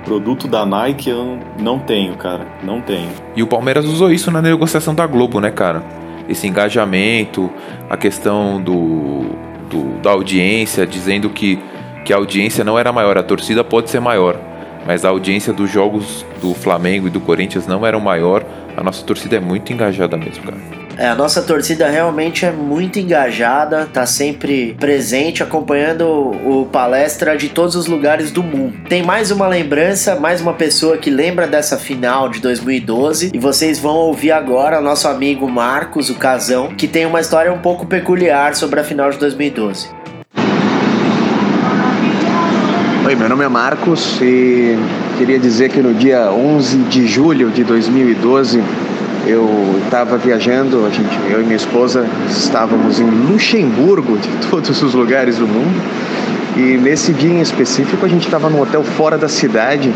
produto 0.05 0.47
da 0.47 0.65
Nike 0.65 1.09
eu 1.09 1.37
não 1.59 1.79
tenho, 1.79 2.15
cara. 2.15 2.47
Não 2.63 2.81
tenho. 2.81 3.09
E 3.35 3.43
o 3.43 3.47
Palmeiras 3.47 3.85
usou 3.85 4.11
isso 4.11 4.31
na 4.31 4.41
negociação 4.41 4.95
da 4.95 5.05
Globo, 5.05 5.39
né, 5.39 5.51
cara? 5.51 5.83
Esse 6.29 6.47
engajamento, 6.47 7.51
a 7.89 7.97
questão 7.97 8.61
do, 8.61 9.25
do 9.69 10.01
da 10.01 10.11
audiência, 10.11 10.87
dizendo 10.87 11.29
que, 11.29 11.59
que 12.05 12.13
a 12.13 12.15
audiência 12.15 12.63
não 12.63 12.79
era 12.79 12.91
maior, 12.93 13.17
a 13.17 13.23
torcida 13.23 13.63
pode 13.63 13.89
ser 13.89 13.99
maior 13.99 14.37
mas 14.85 15.05
a 15.05 15.09
audiência 15.09 15.53
dos 15.53 15.69
jogos 15.69 16.25
do 16.41 16.53
Flamengo 16.53 17.07
e 17.07 17.09
do 17.09 17.19
Corinthians 17.19 17.67
não 17.67 17.85
era 17.85 17.99
maior. 17.99 18.43
A 18.75 18.83
nossa 18.83 19.03
torcida 19.03 19.37
é 19.37 19.39
muito 19.39 19.71
engajada 19.71 20.17
mesmo, 20.17 20.43
cara. 20.43 20.81
É, 20.97 21.07
a 21.07 21.15
nossa 21.15 21.41
torcida 21.41 21.89
realmente 21.89 22.45
é 22.45 22.51
muito 22.51 22.99
engajada, 22.99 23.87
tá 23.91 24.05
sempre 24.05 24.75
presente, 24.79 25.41
acompanhando 25.41 26.01
o, 26.01 26.61
o 26.61 26.65
palestra 26.65 27.35
de 27.37 27.49
todos 27.49 27.75
os 27.75 27.87
lugares 27.87 28.31
do 28.31 28.43
mundo. 28.43 28.77
Tem 28.87 29.01
mais 29.01 29.31
uma 29.31 29.47
lembrança, 29.47 30.15
mais 30.15 30.41
uma 30.41 30.53
pessoa 30.53 30.97
que 30.97 31.09
lembra 31.09 31.47
dessa 31.47 31.77
final 31.77 32.29
de 32.29 32.39
2012 32.39 33.31
e 33.33 33.39
vocês 33.39 33.79
vão 33.79 33.95
ouvir 33.95 34.31
agora 34.31 34.81
nosso 34.81 35.07
amigo 35.07 35.49
Marcos, 35.49 36.09
o 36.09 36.15
Casão, 36.15 36.69
que 36.75 36.87
tem 36.87 37.05
uma 37.05 37.19
história 37.19 37.51
um 37.51 37.59
pouco 37.59 37.85
peculiar 37.87 38.55
sobre 38.55 38.79
a 38.79 38.83
final 38.83 39.09
de 39.09 39.17
2012. 39.17 40.00
Oi, 43.03 43.15
meu 43.15 43.27
nome 43.27 43.43
é 43.43 43.47
Marcos 43.47 44.21
e 44.21 44.77
queria 45.17 45.39
dizer 45.39 45.69
que 45.69 45.81
no 45.81 45.91
dia 45.91 46.31
11 46.31 46.77
de 46.83 47.07
julho 47.07 47.49
de 47.49 47.63
2012 47.63 48.63
eu 49.25 49.81
estava 49.83 50.19
viajando, 50.19 50.85
a 50.85 50.89
gente, 50.91 51.09
eu 51.27 51.41
e 51.41 51.43
minha 51.43 51.55
esposa 51.55 52.05
estávamos 52.29 52.99
em 52.99 53.09
Luxemburgo, 53.09 54.19
de 54.19 54.29
todos 54.47 54.83
os 54.83 54.93
lugares 54.93 55.37
do 55.37 55.47
mundo, 55.47 55.81
e 56.55 56.77
nesse 56.77 57.11
dia 57.11 57.31
em 57.31 57.41
específico 57.41 58.05
a 58.05 58.07
gente 58.07 58.25
estava 58.25 58.51
num 58.51 58.61
hotel 58.61 58.83
fora 58.83 59.17
da 59.17 59.27
cidade, 59.27 59.91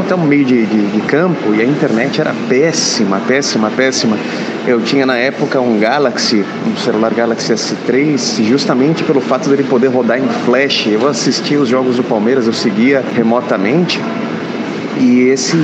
hotel 0.00 0.18
meio 0.18 0.44
de, 0.44 0.66
de, 0.66 0.86
de, 0.86 1.00
campo, 1.02 1.54
e 1.54 1.60
a 1.60 1.64
internet 1.64 2.20
era 2.20 2.34
péssima, 2.48 3.20
péssima, 3.26 3.70
péssima. 3.70 4.16
Eu 4.66 4.80
tinha 4.80 5.04
na 5.04 5.16
época 5.16 5.60
um 5.60 5.78
Galaxy, 5.78 6.44
um 6.66 6.76
celular 6.76 7.12
Galaxy 7.12 7.52
S3, 7.52 8.44
justamente 8.44 9.02
pelo 9.04 9.20
fato 9.20 9.48
dele 9.48 9.64
poder 9.64 9.88
rodar 9.88 10.18
em 10.18 10.28
flash. 10.44 10.86
Eu 10.86 11.06
assistia 11.08 11.60
os 11.60 11.68
jogos 11.68 11.96
do 11.96 12.04
Palmeiras, 12.04 12.46
eu 12.46 12.52
seguia 12.52 13.04
remotamente, 13.14 14.00
e 15.00 15.28
esse, 15.28 15.56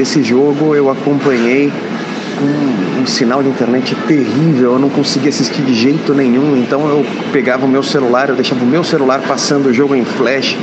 esse 0.00 0.22
jogo 0.22 0.74
eu 0.74 0.90
acompanhei 0.90 1.72
com 2.38 3.02
um 3.02 3.06
sinal 3.06 3.42
de 3.42 3.48
internet 3.48 3.94
terrível, 4.06 4.72
eu 4.72 4.78
não 4.78 4.90
conseguia 4.90 5.30
assistir 5.30 5.62
de 5.62 5.74
jeito 5.74 6.14
nenhum, 6.14 6.56
então 6.56 6.88
eu 6.88 7.04
pegava 7.32 7.64
o 7.64 7.68
meu 7.68 7.82
celular, 7.82 8.28
eu 8.28 8.36
deixava 8.36 8.62
o 8.62 8.66
meu 8.66 8.84
celular 8.84 9.20
passando 9.26 9.66
o 9.66 9.72
jogo 9.72 9.94
em 9.94 10.04
flash, 10.04 10.56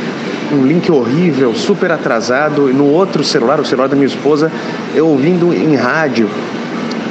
um 0.53 0.65
link 0.65 0.91
horrível, 0.91 1.53
super 1.53 1.91
atrasado, 1.91 2.69
e 2.69 2.73
no 2.73 2.85
outro 2.85 3.23
celular, 3.23 3.59
o 3.59 3.65
celular 3.65 3.87
da 3.87 3.95
minha 3.95 4.07
esposa, 4.07 4.51
eu 4.95 5.07
ouvindo 5.07 5.53
em 5.53 5.75
rádio. 5.75 6.29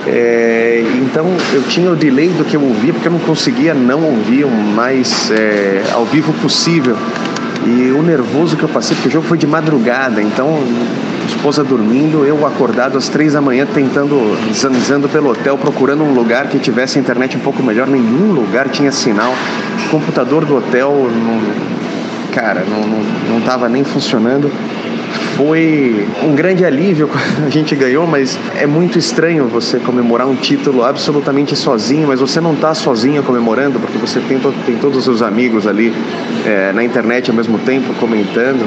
É, 0.07 0.83
então 1.01 1.27
eu 1.53 1.63
tinha 1.63 1.91
o 1.91 1.97
delay 1.97 2.29
do 2.29 2.45
que 2.45 2.57
eu 2.57 2.63
ouvia, 2.63 2.93
porque 2.93 3.09
eu 3.09 3.13
não 3.13 3.21
conseguia 3.21 3.73
não 3.73 4.03
ouvir 4.03 4.45
o 4.45 4.51
mais 4.51 5.31
é, 5.31 5.83
ao 5.93 6.05
vivo 6.05 6.33
possível. 6.35 6.97
E 7.65 7.93
o 7.93 8.03
nervoso 8.03 8.57
que 8.57 8.65
eu 8.65 8.69
passei, 8.69 8.97
porque 8.97 9.09
o 9.09 9.13
jogo 9.13 9.27
foi 9.27 9.39
de 9.39 9.47
madrugada, 9.47 10.21
então 10.21 10.59
esposa 11.29 11.63
dormindo, 11.63 12.25
eu 12.25 12.45
acordado 12.47 12.99
às 12.99 13.09
três 13.09 13.33
da 13.33 13.41
manhã 13.41 13.67
tentando, 13.67 14.37
zanzando 14.53 15.09
pelo 15.09 15.31
hotel, 15.31 15.57
procurando 15.57 16.03
um 16.03 16.13
lugar 16.13 16.49
que 16.49 16.59
tivesse 16.59 16.99
internet 16.99 17.37
um 17.37 17.41
pouco 17.41 17.63
melhor. 17.63 17.87
Nenhum 17.87 18.33
lugar 18.33 18.69
tinha 18.69 18.91
sinal. 18.91 19.35
Computador 19.91 20.45
do 20.45 20.57
hotel, 20.57 21.09
não, 21.11 21.41
cara, 22.33 22.65
não, 22.69 22.81
não, 22.87 22.99
não 23.35 23.41
tava 23.43 23.69
nem 23.69 23.85
funcionando. 23.85 24.51
Foi 25.37 26.07
um 26.23 26.35
grande 26.35 26.65
alívio 26.65 27.09
a 27.45 27.49
gente 27.51 27.77
ganhou, 27.77 28.07
mas 28.07 28.39
é 28.57 28.67
muito 28.67 28.99
estranho 28.99 29.47
você 29.47 29.79
comemorar 29.79 30.27
um 30.27 30.35
título 30.35 30.83
absolutamente 30.83 31.55
sozinho, 31.55 32.09
mas 32.09 32.21
você 32.21 32.41
não 32.41 32.55
está 32.55 32.75
sozinho 32.75 33.23
comemorando, 33.23 33.79
porque 33.79 33.99
você 33.99 34.21
tem, 34.21 34.39
tem 34.67 34.77
todos 34.77 34.99
os 34.99 35.05
seus 35.05 35.23
amigos 35.23 35.67
ali 35.67 35.93
é, 36.47 36.73
na 36.73 36.83
internet 36.83 37.31
ao 37.31 37.37
mesmo 37.37 37.59
tempo 37.59 37.95
comentando. 37.95 38.67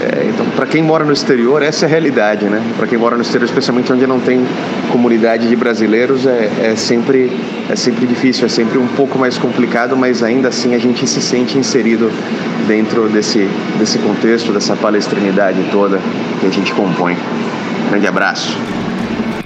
É, 0.00 0.26
então, 0.28 0.46
para 0.56 0.66
quem 0.66 0.82
mora 0.82 1.04
no 1.04 1.12
exterior, 1.12 1.62
essa 1.62 1.84
é 1.84 1.86
a 1.86 1.88
realidade, 1.88 2.46
né? 2.46 2.62
Para 2.76 2.86
quem 2.86 2.98
mora 2.98 3.16
no 3.16 3.22
exterior, 3.22 3.46
especialmente 3.46 3.92
onde 3.92 4.06
não 4.06 4.20
tem 4.20 4.44
comunidade 4.90 5.48
de 5.48 5.56
brasileiros, 5.56 6.26
é, 6.26 6.50
é, 6.62 6.76
sempre, 6.76 7.32
é 7.70 7.76
sempre 7.76 8.06
difícil, 8.06 8.46
é 8.46 8.48
sempre 8.48 8.78
um 8.78 8.88
pouco 8.88 9.18
mais 9.18 9.38
complicado, 9.38 9.96
mas 9.96 10.22
ainda 10.22 10.48
assim 10.48 10.74
a 10.74 10.78
gente 10.78 11.06
se 11.06 11.20
sente 11.20 11.56
inserido 11.56 12.10
dentro 12.66 13.08
desse, 13.08 13.48
desse 13.78 13.98
contexto, 13.98 14.52
dessa 14.52 14.74
palestrinidade 14.74 15.64
toda 15.70 16.00
que 16.40 16.46
a 16.46 16.50
gente 16.50 16.72
compõe. 16.72 17.16
Grande 17.90 18.06
abraço. 18.06 18.73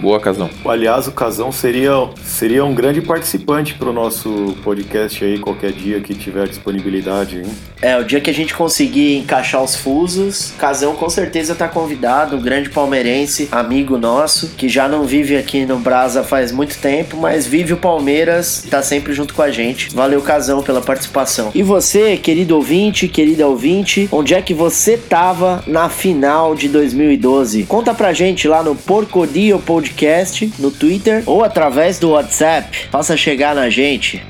Boa, 0.00 0.20
Casão. 0.20 0.48
Aliás, 0.64 1.08
o 1.08 1.12
Casão 1.12 1.50
seria, 1.50 1.90
seria 2.22 2.64
um 2.64 2.72
grande 2.72 3.00
participante 3.00 3.74
para 3.74 3.90
o 3.90 3.92
nosso 3.92 4.56
podcast 4.62 5.24
aí, 5.24 5.38
qualquer 5.38 5.72
dia 5.72 6.00
que 6.00 6.14
tiver 6.14 6.46
disponibilidade. 6.46 7.38
Hein? 7.38 7.46
É, 7.82 7.98
o 7.98 8.04
dia 8.04 8.20
que 8.20 8.30
a 8.30 8.34
gente 8.34 8.54
conseguir 8.54 9.16
encaixar 9.16 9.62
os 9.62 9.74
fusos, 9.74 10.52
Casão 10.56 10.94
com 10.94 11.08
certeza 11.10 11.52
está 11.52 11.66
convidado, 11.66 12.36
um 12.36 12.40
grande 12.40 12.70
palmeirense, 12.70 13.48
amigo 13.50 13.98
nosso, 13.98 14.50
que 14.56 14.68
já 14.68 14.88
não 14.88 15.04
vive 15.04 15.36
aqui 15.36 15.66
no 15.66 15.78
Brasa 15.78 16.22
faz 16.22 16.52
muito 16.52 16.78
tempo, 16.78 17.16
mas 17.16 17.46
vive 17.46 17.72
o 17.72 17.76
Palmeiras, 17.76 18.64
está 18.64 18.82
sempre 18.82 19.12
junto 19.12 19.34
com 19.34 19.42
a 19.42 19.50
gente. 19.50 19.94
Valeu, 19.94 20.22
Casão, 20.22 20.62
pela 20.62 20.80
participação. 20.80 21.50
E 21.54 21.62
você, 21.62 22.16
querido 22.16 22.54
ouvinte, 22.54 23.08
querida 23.08 23.46
ouvinte, 23.48 24.08
onde 24.12 24.34
é 24.34 24.42
que 24.42 24.54
você 24.54 24.96
tava 24.96 25.62
na 25.66 25.88
final 25.88 26.54
de 26.54 26.68
2012? 26.68 27.64
Conta 27.64 27.92
pra 27.92 28.12
gente 28.12 28.46
lá 28.46 28.62
no 28.62 28.76
Porcodio 28.76 29.58
Podcast 29.58 29.87
podcast 29.88 30.52
no 30.58 30.70
Twitter 30.70 31.22
ou 31.26 31.42
através 31.42 31.98
do 31.98 32.10
WhatsApp. 32.10 32.88
Faça 32.90 33.16
chegar 33.16 33.54
na 33.54 33.70
gente. 33.70 34.22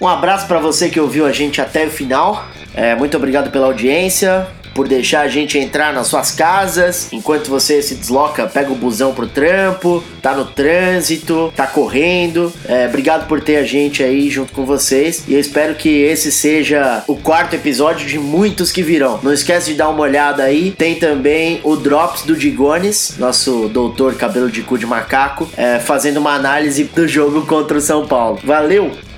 Um 0.00 0.06
abraço 0.06 0.46
para 0.46 0.58
você 0.58 0.88
que 0.88 1.00
ouviu 1.00 1.26
a 1.26 1.32
gente 1.32 1.60
até 1.60 1.86
o 1.86 1.90
final. 1.90 2.46
É, 2.74 2.94
muito 2.94 3.16
obrigado 3.16 3.50
pela 3.50 3.66
audiência 3.66 4.46
por 4.80 4.88
deixar 4.88 5.20
a 5.20 5.28
gente 5.28 5.58
entrar 5.58 5.92
nas 5.92 6.06
suas 6.06 6.30
casas 6.30 7.08
enquanto 7.12 7.50
você 7.50 7.82
se 7.82 7.96
desloca, 7.96 8.46
pega 8.46 8.72
o 8.72 8.74
busão 8.74 9.12
pro 9.12 9.26
trampo, 9.26 10.02
tá 10.22 10.34
no 10.34 10.46
trânsito, 10.46 11.52
tá 11.54 11.66
correndo. 11.66 12.50
É, 12.64 12.86
obrigado 12.86 13.28
por 13.28 13.42
ter 13.42 13.56
a 13.56 13.62
gente 13.62 14.02
aí 14.02 14.30
junto 14.30 14.54
com 14.54 14.64
vocês 14.64 15.24
e 15.28 15.34
eu 15.34 15.38
espero 15.38 15.74
que 15.74 15.90
esse 15.90 16.32
seja 16.32 17.04
o 17.06 17.14
quarto 17.14 17.52
episódio 17.52 18.08
de 18.08 18.18
muitos 18.18 18.72
que 18.72 18.82
virão. 18.82 19.20
Não 19.22 19.34
esquece 19.34 19.72
de 19.72 19.76
dar 19.76 19.90
uma 19.90 20.00
olhada 20.00 20.44
aí. 20.44 20.70
Tem 20.70 20.94
também 20.94 21.60
o 21.62 21.76
Drops 21.76 22.22
do 22.22 22.34
Digones, 22.34 23.16
nosso 23.18 23.68
doutor 23.68 24.14
cabelo 24.14 24.50
de 24.50 24.62
cu 24.62 24.78
de 24.78 24.86
macaco, 24.86 25.46
é, 25.58 25.78
fazendo 25.78 26.16
uma 26.16 26.32
análise 26.32 26.84
do 26.84 27.06
jogo 27.06 27.44
contra 27.44 27.76
o 27.76 27.82
São 27.82 28.06
Paulo. 28.06 28.40
Valeu! 28.42 29.09